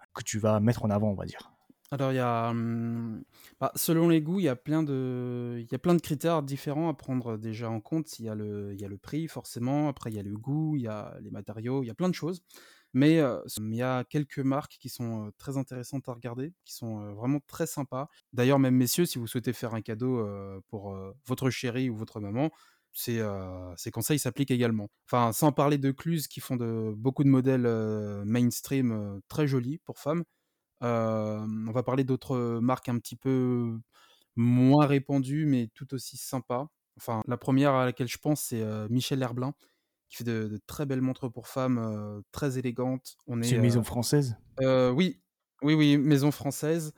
mettre 0.61 0.85
en 0.85 0.91
avant, 0.91 1.11
on 1.11 1.15
va 1.15 1.25
dire? 1.25 1.56
Alors 1.93 2.11
il 2.13 2.17
y 2.17 2.19
a, 2.19 2.53
mmh, 2.53 3.23
bah, 3.61 3.71
selon 3.77 4.09
les 4.09 4.21
goûts, 4.21 4.41
il 4.41 4.45
y 4.45 4.49
a 4.49 4.57
plein 4.57 4.83
de 4.83 5.57
il 5.61 5.69
y 5.71 5.75
a 5.75 5.79
plein 5.79 5.95
de 5.95 6.01
critères 6.01 6.43
différents 6.43 6.89
à 6.89 6.95
prendre, 6.95 7.37
déjà 7.37 7.71
en 7.71 7.81
compte. 7.81 8.19
Il 8.19 8.25
y 8.25 8.29
a 8.29 8.35
le 8.35 8.73
il 8.75 8.81
y 8.81 8.85
a 8.85 8.89
le 8.89 8.99
prix 8.99 9.29
forcément, 9.29 9.89
après 9.89 10.11
il 10.11 10.17
y 10.17 10.19
a 10.19 10.23
le 10.25 10.37
goût, 10.37 10.75
il 10.77 10.83
y 10.83 10.89
a 10.89 11.17
les 11.21 11.31
matériaux, 11.31 11.85
il 11.85 11.87
y 11.87 11.91
a 11.91 11.95
plein 11.95 12.09
de 12.09 12.15
choses. 12.15 12.43
Mais, 12.95 13.19
heu, 13.21 13.43
s 13.47 13.59
il 13.61 13.75
y 13.77 13.83
a 13.83 14.05
quelques 14.05 14.39
marques 14.41 14.79
qui 14.81 14.89
sont, 14.89 15.31
très 15.39 15.59
intéressantes 15.59 16.09
à 16.09 16.15
regarder, 16.15 16.55
qui 16.65 16.75
sont, 16.75 17.15
vraiment 17.15 17.41
très 17.47 17.67
sympas. 17.67 18.09
D'ailleurs, 18.33 18.59
même 18.59 18.75
messieurs, 18.77 19.07
si 19.07 19.19
vous 19.19 19.27
souhaitez 19.29 19.53
faire 19.53 19.75
un 19.75 19.83
cadeau, 19.83 20.27
pour, 20.69 20.97
votre 21.27 21.51
chérie 21.51 21.91
ou 21.91 21.97
votre 21.97 22.21
maman, 22.21 22.51
ces, 22.93 23.23
ces 23.77 23.91
conseils 23.93 24.19
s'appliquent 24.19 24.51
également. 24.53 24.89
Enfin, 25.07 25.33
sans 25.33 25.53
parler 25.53 25.79
de 25.79 25.91
Cluse 25.93 26.27
qui 26.29 26.41
font 26.41 26.57
de 26.57 26.95
beaucoup 26.97 27.25
de 27.25 27.29
modèles, 27.29 27.69
mainstream, 28.25 29.21
très 29.29 29.47
jolis 29.49 29.79
pour 29.85 29.99
femmes. 30.01 30.25
On 30.81 31.73
va 31.73 31.83
parler 31.83 32.05
d'autres, 32.05 32.61
marques 32.61 32.89
un 32.89 32.99
petit 32.99 33.17
peu 33.17 33.79
moins 34.37 34.87
répandues, 34.87 35.47
mais 35.47 35.69
tout 35.75 35.95
aussi 35.95 36.17
sympas. 36.17 36.69
Enfin, 36.99 37.23
la 37.27 37.37
première 37.37 37.75
à 37.75 37.85
laquelle 37.85 38.09
je 38.09 38.19
pense, 38.19 38.41
c'est, 38.43 38.65
Michel 38.91 39.23
Herbelin, 39.23 39.55
qui 40.09 40.19
fait 40.19 40.25
de 40.25 40.49
de 40.49 40.61
très 40.67 40.87
belles 40.87 41.03
montres 41.03 41.31
pour 41.33 41.49
femmes, 41.49 42.23
très 42.33 42.59
élégantes. 42.59 43.17
On 43.27 43.43
C'est 43.43 43.55
une 43.57 43.63
maison 43.63 43.83
française? 43.83 44.37
oui, 44.61 45.21
Oui, 45.63 45.75
oui, 45.75 45.97
maison 45.99 46.31
française, 46.31 46.93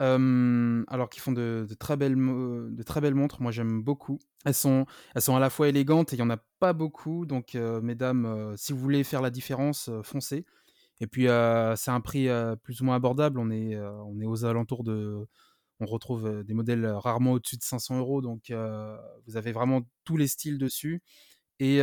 alors 0.00 1.10
qui 1.10 1.20
font 1.20 1.32
de 1.32 1.66
de 1.68 1.74
très 1.74 1.96
belles 1.96 2.16
mo 2.16 2.68
de 2.70 2.82
très 2.82 3.00
belles 3.00 3.14
montres. 3.14 3.40
Moi, 3.42 3.52
j'aime 3.52 3.82
beaucoup. 3.82 4.18
Elles 4.44 4.54
sont 4.54 4.86
elles 5.14 5.22
sont 5.22 5.36
à 5.36 5.40
la 5.40 5.50
fois 5.50 5.68
élégantes 5.68 6.12
et 6.12 6.16
il 6.16 6.20
y 6.20 6.22
en 6.22 6.30
a 6.30 6.38
pas 6.58 6.72
beaucoup 6.72 7.26
donc 7.26 7.54
mesdames, 7.54 8.54
si 8.56 8.72
vous 8.72 8.78
voulez 8.78 9.04
faire 9.04 9.22
la 9.22 9.30
différence, 9.30 9.90
foncez 10.02 10.46
et 11.00 11.06
puis, 11.06 11.24
c'est 11.76 11.90
un 11.90 12.00
prix, 12.00 12.28
plus 12.62 12.80
ou 12.80 12.84
moins 12.84 12.96
abordable. 12.96 13.38
On 13.40 13.50
est, 13.50 13.76
on 13.78 14.20
est 14.20 14.26
aux 14.26 14.44
alentours 14.44 14.84
de 14.84 15.26
on 15.80 15.86
retrouve, 15.86 16.44
des 16.44 16.54
modèles, 16.54 16.86
rarement 16.86 17.32
au-dessus 17.32 17.56
de 17.56 17.62
500 17.64 18.00
€ 18.02 18.22
donc 18.22 18.50
heu, 18.50 18.96
vous 19.26 19.36
avez 19.38 19.52
vraiment 19.52 19.82
tous 20.04 20.16
les 20.18 20.28
styles 20.28 20.58
dessus 20.58 21.02
et 21.60 21.78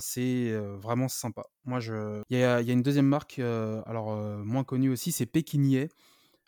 c'est, 0.00 0.52
vraiment 0.78 1.08
sympa. 1.08 1.44
Moi, 1.64 1.80
je 1.80 2.22
il 2.30 2.38
y 2.38 2.44
a 2.44 2.60
une 2.60 2.82
2e 2.82 3.06
marque, 3.06 3.38
alors, 3.40 4.16
moins 4.44 4.64
connue 4.64 4.90
aussi, 4.90 5.12
c'est 5.12 5.26
Pékinier. 5.26 5.88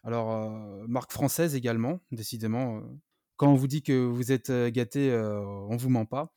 Alors, 0.04 0.50
marque 0.88 1.12
française 1.12 1.54
également, 1.56 2.00
décidément, 2.12 2.82
quand 3.36 3.48
on 3.52 3.56
vous 3.56 3.68
dit 3.68 3.82
que 3.82 4.04
vous 4.06 4.32
êtes, 4.32 4.50
heu, 4.50 4.72
on 5.70 5.76
vous 5.76 5.90
ment 5.90 6.06
pas, 6.06 6.32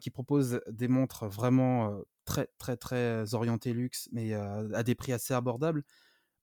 qui 0.00 0.10
propose 0.10 0.60
des 0.70 0.88
montres 0.88 1.26
vraiment, 1.28 2.00
très, 2.24 2.48
très, 2.58 2.76
très 2.76 3.34
orientées 3.34 3.72
luxe, 3.74 4.08
mais, 4.12 4.34
à 4.34 4.82
des 4.82 4.94
prix 4.94 5.12
assez 5.12 5.34
abordables. 5.34 5.84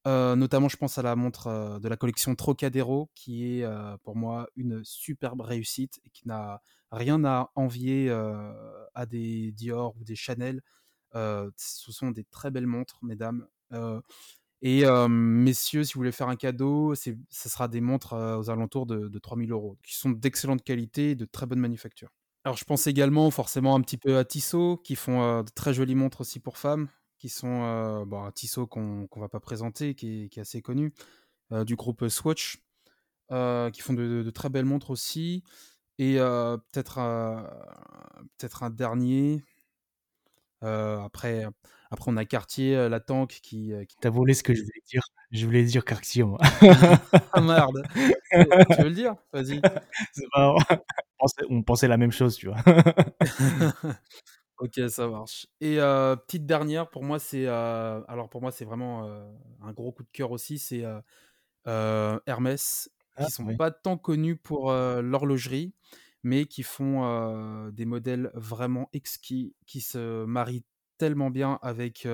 Notamment, 0.06 0.68
je 0.68 0.76
pense 0.78 0.98
à 0.98 1.02
la 1.02 1.16
montre, 1.16 1.78
de 1.82 1.88
la 1.88 1.96
collection 1.96 2.34
Trocadéro 2.36 3.10
qui 3.14 3.60
est, 3.60 3.66
pour 4.04 4.16
moi, 4.16 4.48
une 4.56 4.82
superbe 4.84 5.42
réussite 5.42 6.00
et 6.04 6.10
qui 6.10 6.28
n'a 6.28 6.60
rien 6.92 7.24
à 7.24 7.50
envier, 7.56 8.10
à 8.94 9.06
des 9.06 9.52
Dior 9.52 9.96
ou 10.00 10.04
des 10.04 10.16
Chanel. 10.16 10.62
Ce 11.14 11.92
sont 11.92 12.10
des 12.12 12.24
très 12.24 12.50
belles 12.50 12.66
montres, 12.66 12.98
mesdames, 13.02 13.46
et 14.62 14.84
messieurs, 15.08 15.84
si 15.84 15.94
vous 15.94 16.00
voulez 16.00 16.12
faire 16.12 16.28
un 16.28 16.36
cadeau, 16.36 16.94
ce 16.94 17.14
sera 17.30 17.68
des 17.68 17.80
montres, 17.82 18.14
aux 18.14 18.50
alentours 18.50 18.86
de 18.86 19.08
de 19.08 19.18
3 19.18 19.36
000 19.38 19.52
€, 19.52 19.78
qui 19.84 19.94
sont 19.96 20.10
d'excellente 20.10 20.62
qualité 20.64 21.10
et 21.12 21.14
de 21.16 21.24
très 21.26 21.46
bonne 21.46 21.60
manufacture. 21.60 22.10
Alors, 22.44 22.56
je 22.56 22.64
pense 22.64 22.88
également 22.88 23.30
forcément 23.30 23.76
un 23.76 23.80
petit 23.82 23.96
peu 23.96 24.18
à 24.18 24.24
Tissot, 24.24 24.76
qui 24.78 24.96
font, 24.96 25.22
heu, 25.40 25.44
de 25.44 25.50
très 25.54 25.72
jolies 25.72 25.94
montres 25.94 26.22
aussi 26.22 26.40
pour 26.40 26.58
femmes, 26.58 26.88
qui 27.18 27.28
sont, 27.28 27.62
heu, 27.62 28.04
bah, 28.04 28.30
Tissot 28.34 28.66
qu'on 28.66 29.06
qu'on 29.06 29.20
va 29.20 29.28
pas 29.28 29.38
présenter, 29.38 29.94
qui 29.94 30.24
est 30.24 30.28
qui 30.28 30.40
est 30.40 30.42
assez 30.42 30.60
connu, 30.60 30.92
heu, 31.52 31.64
du 31.64 31.76
groupe 31.76 32.08
Swatch, 32.08 32.58
qui 33.30 33.82
font 33.82 33.94
de 33.94 34.22
de 34.24 34.30
très 34.30 34.50
belles 34.50 34.64
montres 34.66 34.90
aussi 34.90 35.44
et 35.98 36.16
peut-être, 36.18 36.98
peut-être 38.38 38.62
un 38.64 38.70
dernier, 38.70 39.44
après 40.62 41.44
après 41.90 42.10
on 42.10 42.16
a 42.16 42.24
Cartier, 42.24 42.88
la 42.88 43.00
Tank 43.00 43.30
qui, 43.42 43.72
qui 43.88 43.96
Tu 44.00 44.06
as 44.06 44.10
volé 44.10 44.34
ce 44.34 44.42
que 44.42 44.54
je 44.54 44.62
voulais 44.62 44.82
dire. 44.90 45.02
Je 45.32 45.44
voulais 45.46 45.64
dire 45.64 45.84
Cartier 45.84 46.22
moi. 46.24 46.38
Ah 47.34 47.40
merde! 47.40 47.82
Tu 48.76 48.82
veux 48.82 48.88
le 48.88 48.94
dire? 48.94 49.14
Vas-y. 49.32 49.60
C'est. 50.12 50.24
On 50.36 50.56
pensait 51.22 51.44
on 51.50 51.62
pensait 51.62 51.88
la 51.88 51.96
même 51.96 52.10
chose, 52.10 52.36
tu 52.36 52.48
vois? 52.48 52.56
OK, 54.58 54.80
ça 54.88 55.08
marche 55.08 55.46
et 55.60 55.76
petite 55.76 56.46
dernière 56.46 56.88
pour 56.88 57.02
moi, 57.04 57.18
c'est, 57.18 57.46
alors 57.46 58.28
pour 58.28 58.40
moi, 58.40 58.50
c'est 58.50 58.64
vraiment, 58.64 59.08
un 59.62 59.72
gros 59.72 59.92
coup 59.92 60.02
de 60.02 60.10
cœur 60.12 60.30
aussi, 60.30 60.58
c'est, 60.58 60.84
Hermès, 61.66 62.90
Ah 63.16 63.24
qui 63.24 63.32
sont 63.32 63.44
oui. 63.44 63.56
pas 63.56 63.70
tant 63.70 63.96
connus 63.96 64.36
pour, 64.36 64.72
l'horlogerie, 64.72 65.72
mais 66.22 66.46
qui 66.46 66.62
font, 66.62 67.70
des 67.70 67.84
modèles 67.84 68.30
vraiment 68.34 68.88
exquis, 68.92 69.54
qui 69.66 69.80
se 69.80 70.24
marient 70.24 70.64
tellement 70.98 71.30
bien 71.30 71.58
avec, 71.62 72.06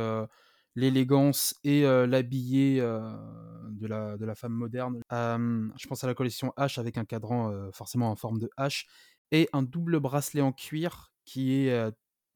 l'élégance 0.78 1.54
et 1.64 1.82
l'habillé, 1.82 2.80
de 2.80 3.86
la 4.24 4.34
femme 4.34 4.52
moderne. 4.52 5.00
Je 5.10 5.86
pense 5.88 6.04
à 6.04 6.06
la 6.06 6.14
collection 6.14 6.52
H 6.56 6.78
avec 6.78 6.98
un 6.98 7.04
cadran, 7.04 7.70
forcément 7.72 8.10
en 8.10 8.16
forme 8.16 8.38
de 8.38 8.50
H 8.58 8.86
et 9.30 9.48
un 9.52 9.62
double 9.62 10.00
bracelet 10.00 10.40
en 10.40 10.52
cuir 10.52 11.12
qui 11.24 11.54
est, 11.54 11.92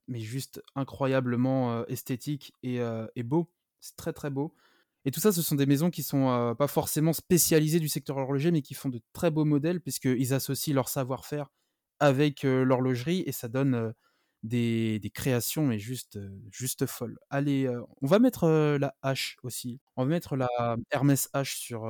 juste 0.09 0.63
incroyablement, 0.75 1.85
esthétique 1.87 2.53
et 2.63 3.23
beau. 3.23 3.51
C'est 3.81 3.97
très, 3.97 4.13
très 4.13 4.31
beau 4.31 4.55
et 5.05 5.11
tout 5.11 5.21
ça, 5.21 5.33
ce 5.33 5.43
sont 5.43 5.57
des 5.57 5.67
maisons 5.67 5.91
qui 5.91 6.03
sont, 6.03 6.31
heu, 6.31 6.55
pas 6.55 6.69
forcément 6.69 7.13
spécialisées 7.13 7.81
du 7.81 7.89
secteur 7.89 8.17
horloger, 8.19 8.53
mais 8.53 8.63
qui 8.63 8.75
font 8.75 8.89
de 8.89 9.01
très 9.13 9.31
beaux 9.31 9.45
modèles 9.45 9.81
puisqu'ils 9.81 10.33
associent 10.33 10.75
leur 10.75 10.89
savoir-faire 10.89 11.49
avec, 11.99 12.45
l'horlogerie 12.45 13.23
et 13.27 13.33
ça 13.33 13.49
donne, 13.49 13.95
des 14.43 15.11
créations 15.15 15.67
mais 15.67 15.79
juste, 15.79 16.17
heu, 16.17 16.41
juste 16.51 16.87
folles. 16.87 17.19
Allez, 17.31 17.67
heu, 17.67 17.83
on 18.01 18.07
va 18.07 18.19
mettre, 18.19 18.45
heu, 18.47 18.79
la 18.79 18.95
H 19.03 19.37
aussi. 19.43 19.81
On 19.97 20.05
va 20.05 20.09
mettre 20.09 20.37
la 20.37 20.49
Hermès 20.91 21.29
H 21.35 21.57
sur, 21.57 21.83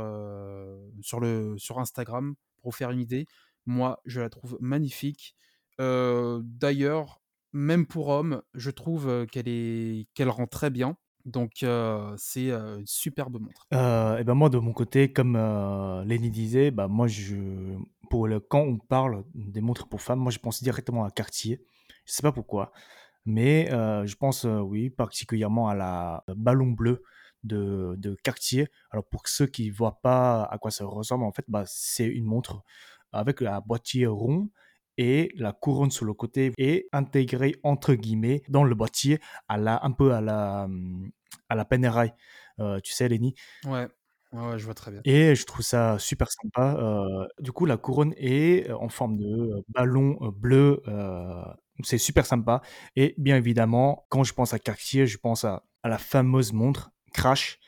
sur 1.00 1.20
le 1.20 1.54
sur 1.58 1.78
Instagram 1.78 2.34
pour 2.56 2.70
vous 2.72 2.76
faire 2.76 2.90
une 2.90 3.00
idée. 3.00 3.26
Moi, 3.66 4.00
je 4.04 4.20
la 4.20 4.28
trouve 4.30 4.58
magnifique. 4.60 5.34
D'ailleurs, 5.78 7.20
même 7.52 7.86
pour 7.86 8.08
homme, 8.08 8.42
je 8.54 8.70
trouve, 8.70 9.26
qu'elle 9.30 9.48
est 9.48 10.06
qu'elle 10.14 10.28
rend 10.30 10.46
très 10.46 10.70
bien 10.70 10.96
donc 11.24 11.64
c'est, 12.16 12.50
une 12.50 12.86
superbe 12.86 13.38
montre. 13.40 13.66
Et 14.20 14.24
ben, 14.24 14.34
moi, 14.34 14.48
de 14.48 14.58
mon 14.58 14.72
côté, 14.72 15.12
comme, 15.12 15.36
Lenny 16.06 16.30
disait, 16.30 16.70
bah, 16.70 16.88
moi, 16.88 17.06
je 17.06 17.36
pour 18.10 18.26
le 18.28 18.40
quand 18.40 18.60
on 18.60 18.76
parle 18.76 19.24
des 19.34 19.62
montres 19.62 19.88
pour 19.88 20.02
femmes, 20.02 20.18
moi, 20.18 20.30
je 20.30 20.38
pense 20.38 20.62
directement 20.62 21.04
à 21.04 21.10
Cartier. 21.10 21.64
Je 22.04 22.12
sais 22.12 22.22
pas 22.22 22.32
pourquoi, 22.32 22.72
mais 23.26 23.68
je 23.70 24.14
pense, 24.16 24.44
oui, 24.44 24.90
particulièrement 24.90 25.68
à 25.68 25.74
la 25.74 26.24
Ballon 26.28 26.68
Bleu 26.72 27.02
de 27.44 27.94
de 27.98 28.14
Cartier. 28.22 28.68
Alors 28.90 29.04
pour 29.04 29.26
ceux 29.26 29.46
qui 29.46 29.70
voient 29.70 30.00
pas 30.02 30.44
à 30.44 30.58
quoi 30.58 30.70
ça 30.70 30.84
ressemble, 30.84 31.24
en 31.24 31.32
fait, 31.32 31.44
bah, 31.48 31.64
c'est 31.66 32.06
une 32.06 32.24
montre 32.24 32.62
avec 33.12 33.42
un 33.42 33.60
boîtier 33.60 34.06
rond 34.06 34.50
et 34.98 35.32
la 35.36 35.52
couronne 35.52 35.90
sur 35.90 36.04
le 36.04 36.14
côté 36.14 36.52
est 36.58 36.88
intégrée 36.92 37.56
entre 37.62 37.94
guillemets 37.94 38.42
dans 38.48 38.64
le 38.64 38.74
boîtier 38.74 39.20
à 39.48 39.56
la 39.56 39.84
un 39.84 39.92
peu 39.92 40.12
à 40.12 40.20
la, 40.20 40.66
mmh, 40.68 41.10
à 41.48 41.54
la 41.54 41.64
Panerai, 41.64 42.12
tu 42.82 42.92
sais, 42.92 43.08
Lenny? 43.08 43.34
Ouais. 43.66 43.88
Ouais, 44.32 44.58
je 44.58 44.64
vois 44.64 44.72
très 44.72 44.90
bien. 44.90 45.02
Et 45.04 45.34
je 45.34 45.44
trouve 45.44 45.60
ça 45.60 45.98
super 45.98 46.28
sympa, 46.30 46.78
du 47.40 47.52
coup, 47.52 47.66
la 47.66 47.76
couronne 47.76 48.14
est, 48.16 48.70
en 48.70 48.88
forme 48.88 49.18
de, 49.18 49.62
ballon, 49.68 50.16
bleu, 50.34 50.82
c'est 51.84 51.98
super 51.98 52.26
sympa. 52.26 52.62
Et 52.96 53.14
bien 53.18 53.36
évidemment, 53.36 54.06
quand 54.08 54.24
je 54.24 54.32
pense 54.34 54.54
à 54.54 54.58
Cartier, 54.58 55.06
je 55.06 55.18
pense 55.18 55.44
à 55.44 55.64
la 55.84 55.98
fameuse 55.98 56.52
montre 56.52 56.90
Crash, 57.12 57.58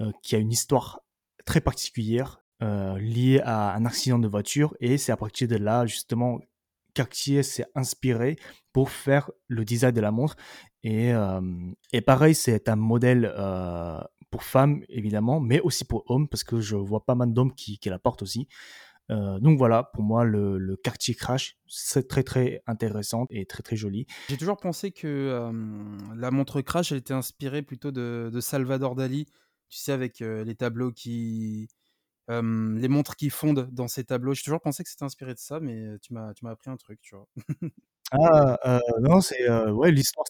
heu, 0.00 0.12
qui 0.22 0.36
a 0.36 0.38
une 0.38 0.52
histoire 0.52 1.00
très 1.46 1.60
particulière, 1.60 2.42
heu, 2.62 2.96
liée 2.98 3.40
à 3.44 3.74
un 3.74 3.84
accident 3.86 4.18
de 4.18 4.28
voiture. 4.28 4.74
Et 4.80 4.98
c'est 4.98 5.12
à 5.12 5.16
partir 5.16 5.48
de 5.48 5.56
là, 5.56 5.86
justement, 5.86 6.40
Cartier 6.94 7.42
s'est 7.42 7.66
inspiré 7.74 8.36
pour 8.72 8.90
faire 8.90 9.30
le 9.48 9.64
design 9.64 9.92
de 9.94 10.00
la 10.00 10.12
montre. 10.12 10.36
Et 10.84 11.12
et 11.92 12.00
pareil, 12.02 12.34
c'est 12.34 12.68
un 12.68 12.76
modèle, 12.76 13.32
pour 14.30 14.42
femmes 14.44 14.82
évidemment, 14.88 15.40
mais 15.40 15.60
aussi 15.60 15.84
pour 15.84 16.04
hommes 16.10 16.28
parce 16.28 16.44
que 16.44 16.60
je 16.60 16.76
vois 16.76 17.04
pas 17.06 17.14
mal 17.14 17.32
d'hommes 17.32 17.54
qui 17.54 17.78
la 17.86 17.98
portent 18.00 18.22
aussi. 18.22 18.48
Heu, 19.10 19.38
donc 19.40 19.58
voilà, 19.58 19.84
pour 19.92 20.02
moi, 20.02 20.24
le 20.24 20.58
le 20.58 20.76
Cartier 20.76 21.14
Crash, 21.14 21.58
c'est 21.66 22.08
très, 22.08 22.22
très 22.22 22.62
intéressant 22.66 23.26
et 23.30 23.46
très, 23.46 23.62
très 23.62 23.76
joli. 23.76 24.06
J'ai 24.28 24.36
toujours 24.38 24.56
pensé 24.58 24.90
que, 24.92 25.48
hem, 25.48 25.98
la 26.16 26.30
montre 26.30 26.60
Crash, 26.62 26.92
elle 26.92 26.98
était 26.98 27.12
inspirée 27.14 27.62
plutôt 27.62 27.90
de 27.92 28.30
de 28.32 28.40
Salvador 28.40 28.94
Dali. 28.94 29.26
Tu 29.68 29.78
sais, 29.78 29.92
avec, 29.92 30.22
heu, 30.22 30.42
les 30.42 30.54
tableaux 30.54 30.92
qui, 30.92 31.68
les 32.28 32.88
montres 32.88 33.16
qui 33.16 33.30
fondent 33.30 33.68
dans 33.72 33.88
ces 33.88 34.04
tableaux. 34.04 34.34
J'ai 34.34 34.42
toujours 34.42 34.60
pensé 34.62 34.84
que 34.84 34.90
c'était 34.90 35.04
inspiré 35.04 35.34
de 35.34 35.38
ça, 35.38 35.60
mais 35.60 35.98
tu 36.02 36.14
m'as 36.14 36.34
tu 36.34 36.44
m'as 36.44 36.52
appris 36.52 36.70
un 36.70 36.76
truc, 36.76 37.00
tu 37.02 37.16
vois? 37.16 37.28
Ah, 38.12 38.58
heu, 38.66 38.80
non, 39.00 39.20
c'est, 39.20 39.48
ouais, 39.70 39.90
l'histoire, 39.90 40.26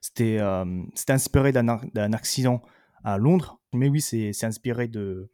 c'était, 0.00 0.34
hem, 0.34 0.90
c'était 0.94 1.12
inspiré 1.12 1.52
d'un 1.52 1.68
accident 2.12 2.60
à 3.04 3.18
Londres, 3.18 3.60
mais 3.72 3.88
oui, 3.88 4.00
c'est 4.00 4.32
c'est 4.32 4.46
inspiré 4.46 4.88
de, 4.88 5.30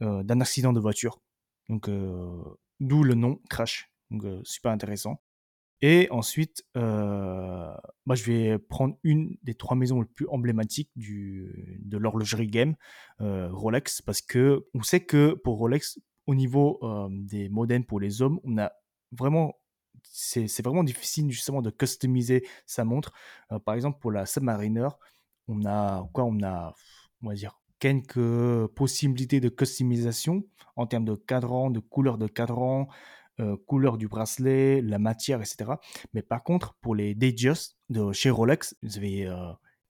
d'un 0.00 0.40
accident 0.40 0.72
de 0.72 0.80
voiture, 0.80 1.20
donc 1.68 1.90
d'où 2.80 3.02
le 3.02 3.14
nom 3.14 3.40
Crash, 3.48 3.90
donc 4.10 4.24
super 4.44 4.72
intéressant 4.72 5.20
et 5.80 6.08
ensuite, 6.10 6.64
moi, 6.74 8.14
je 8.14 8.24
vais 8.24 8.58
prendre 8.58 8.96
une 9.02 9.36
des 9.42 9.54
3 9.54 9.76
maisons 9.76 10.00
les 10.00 10.06
plus 10.06 10.26
emblématiques 10.28 10.90
du 10.96 11.78
de 11.84 11.98
l'horlogerie 11.98 12.46
game, 12.46 12.74
Rolex, 13.18 14.00
parce 14.00 14.22
qu'on 14.22 14.82
sait 14.82 15.04
que 15.04 15.34
pour 15.44 15.58
Rolex, 15.58 15.98
au 16.26 16.34
niveau, 16.34 16.80
des 17.10 17.50
modèles 17.50 17.84
pour 17.84 18.00
les 18.00 18.22
hommes, 18.22 18.40
on 18.44 18.56
a 18.56 18.72
vraiment 19.12 19.58
c'est 20.04 20.62
vraiment 20.62 20.84
difficile 20.84 21.30
justement 21.30 21.60
de 21.60 21.70
customiser 21.70 22.46
sa 22.66 22.84
montre. 22.84 23.12
Par 23.66 23.74
exemple, 23.74 23.98
pour 24.00 24.10
la 24.10 24.24
Submariner, 24.24 24.88
on 25.48 25.66
a 25.66 26.08
quoi? 26.14 26.24
On 26.24 26.42
a, 26.42 26.74
on 27.20 27.28
va 27.28 27.34
dire, 27.34 27.60
quelques 27.84 28.66
possibilités 28.68 29.40
de 29.40 29.50
customisation 29.50 30.46
en 30.74 30.86
termes 30.86 31.04
de 31.04 31.16
cadran, 31.16 31.68
de 31.68 31.80
couleur 31.80 32.16
de 32.16 32.26
cadran, 32.26 32.88
heu, 33.40 33.58
couleur 33.66 33.98
du 33.98 34.08
bracelet, 34.08 34.80
la 34.80 34.98
matière 34.98 35.42
et 35.42 35.44
cetera. 35.44 35.80
Mais 36.14 36.22
par 36.22 36.42
contre, 36.42 36.78
pour 36.80 36.94
les 36.94 37.14
Datejust 37.14 37.76
de 37.90 38.10
chez 38.12 38.30
Rolex, 38.30 38.74
vous 38.82 38.96
avez, 38.96 39.26
heu, 39.26 39.34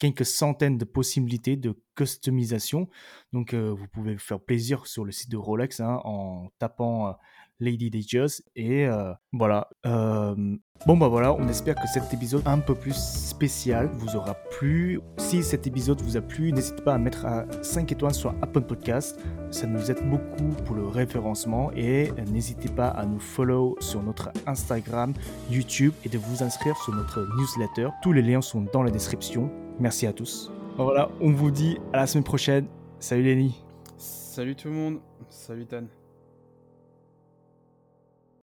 quelques 0.01 0.27
centaines 0.27 0.77
de 0.77 0.85
possibilités 0.85 1.57
de 1.57 1.81
customisation. 1.95 2.89
Donc, 3.33 3.55
vous 3.55 3.87
pouvez 3.93 4.19
faire 4.19 4.41
plaisir 4.41 4.89
sur 4.89 5.05
le 5.05 5.13
site 5.13 5.31
de 5.31 5.37
Rolex 5.37 5.79
hein, 5.79 6.01
en 6.03 6.49
tapant 6.59 7.15
Lady 7.61 7.91
Datejust. 7.91 8.43
Et 8.57 8.89
voilà. 9.33 9.69
bon, 9.85 10.97
bah 10.97 11.09
voilà, 11.09 11.35
on 11.35 11.49
espère 11.49 11.75
que 11.77 11.87
cet 11.93 12.13
épisode 12.13 12.43
un 12.47 12.59
peu 12.59 12.75
plus 12.75 12.95
spécial 12.95 13.89
vous 13.95 14.17
aura 14.17 14.35
plu. 14.59 15.01
Si 15.19 15.43
cet 15.43 15.67
épisode 15.67 16.01
vous 16.03 16.17
a 16.17 16.21
plu, 16.21 16.53
n'hésitez 16.53 16.83
pas 16.83 16.95
à 16.95 16.99
mettre 16.99 17.25
à 17.27 17.47
5 17.63 17.91
étoiles 17.93 18.15
sur 18.15 18.35
Apple 18.43 18.63
Podcast. 18.63 19.19
Ça 19.51 19.67
nous 19.67 19.91
aide 19.91 20.09
beaucoup 20.09 20.53
pour 20.65 20.77
le 20.77 20.87
référencement. 20.87 21.71
Et 21.73 22.11
n'hésitez 22.31 22.69
pas 22.69 22.89
à 22.89 23.07
nous 23.07 23.21
follow 23.21 23.77
sur 23.81 24.03
notre 24.03 24.31
Instagram, 24.47 25.13
YouTube 25.51 25.93
et 26.05 26.09
de 26.09 26.19
vous 26.19 26.43
inscrire 26.43 26.77
sur 26.79 26.95
notre 26.95 27.27
newsletter. 27.37 27.89
Tous 28.03 28.13
les 28.13 28.23
liens 28.23 28.43
sont 28.43 28.67
dans 28.73 28.83
la 28.83 28.91
description. 28.91 29.51
Merci 29.81 30.07
à 30.07 30.13
tous. 30.13 30.53
Voilà, 30.77 31.09
on 31.21 31.31
vous 31.31 31.51
dit 31.51 31.79
à 31.93 31.99
la 31.99 32.07
semaine 32.07 32.25
prochaine. 32.25 32.67
Salut 32.99 33.23
Lenny. 33.23 33.65
Salut 33.97 34.57
tout 34.57 34.69
le 34.69 34.75
monde. 34.75 35.01
Salut 35.29 35.67
Tan. 35.67 35.85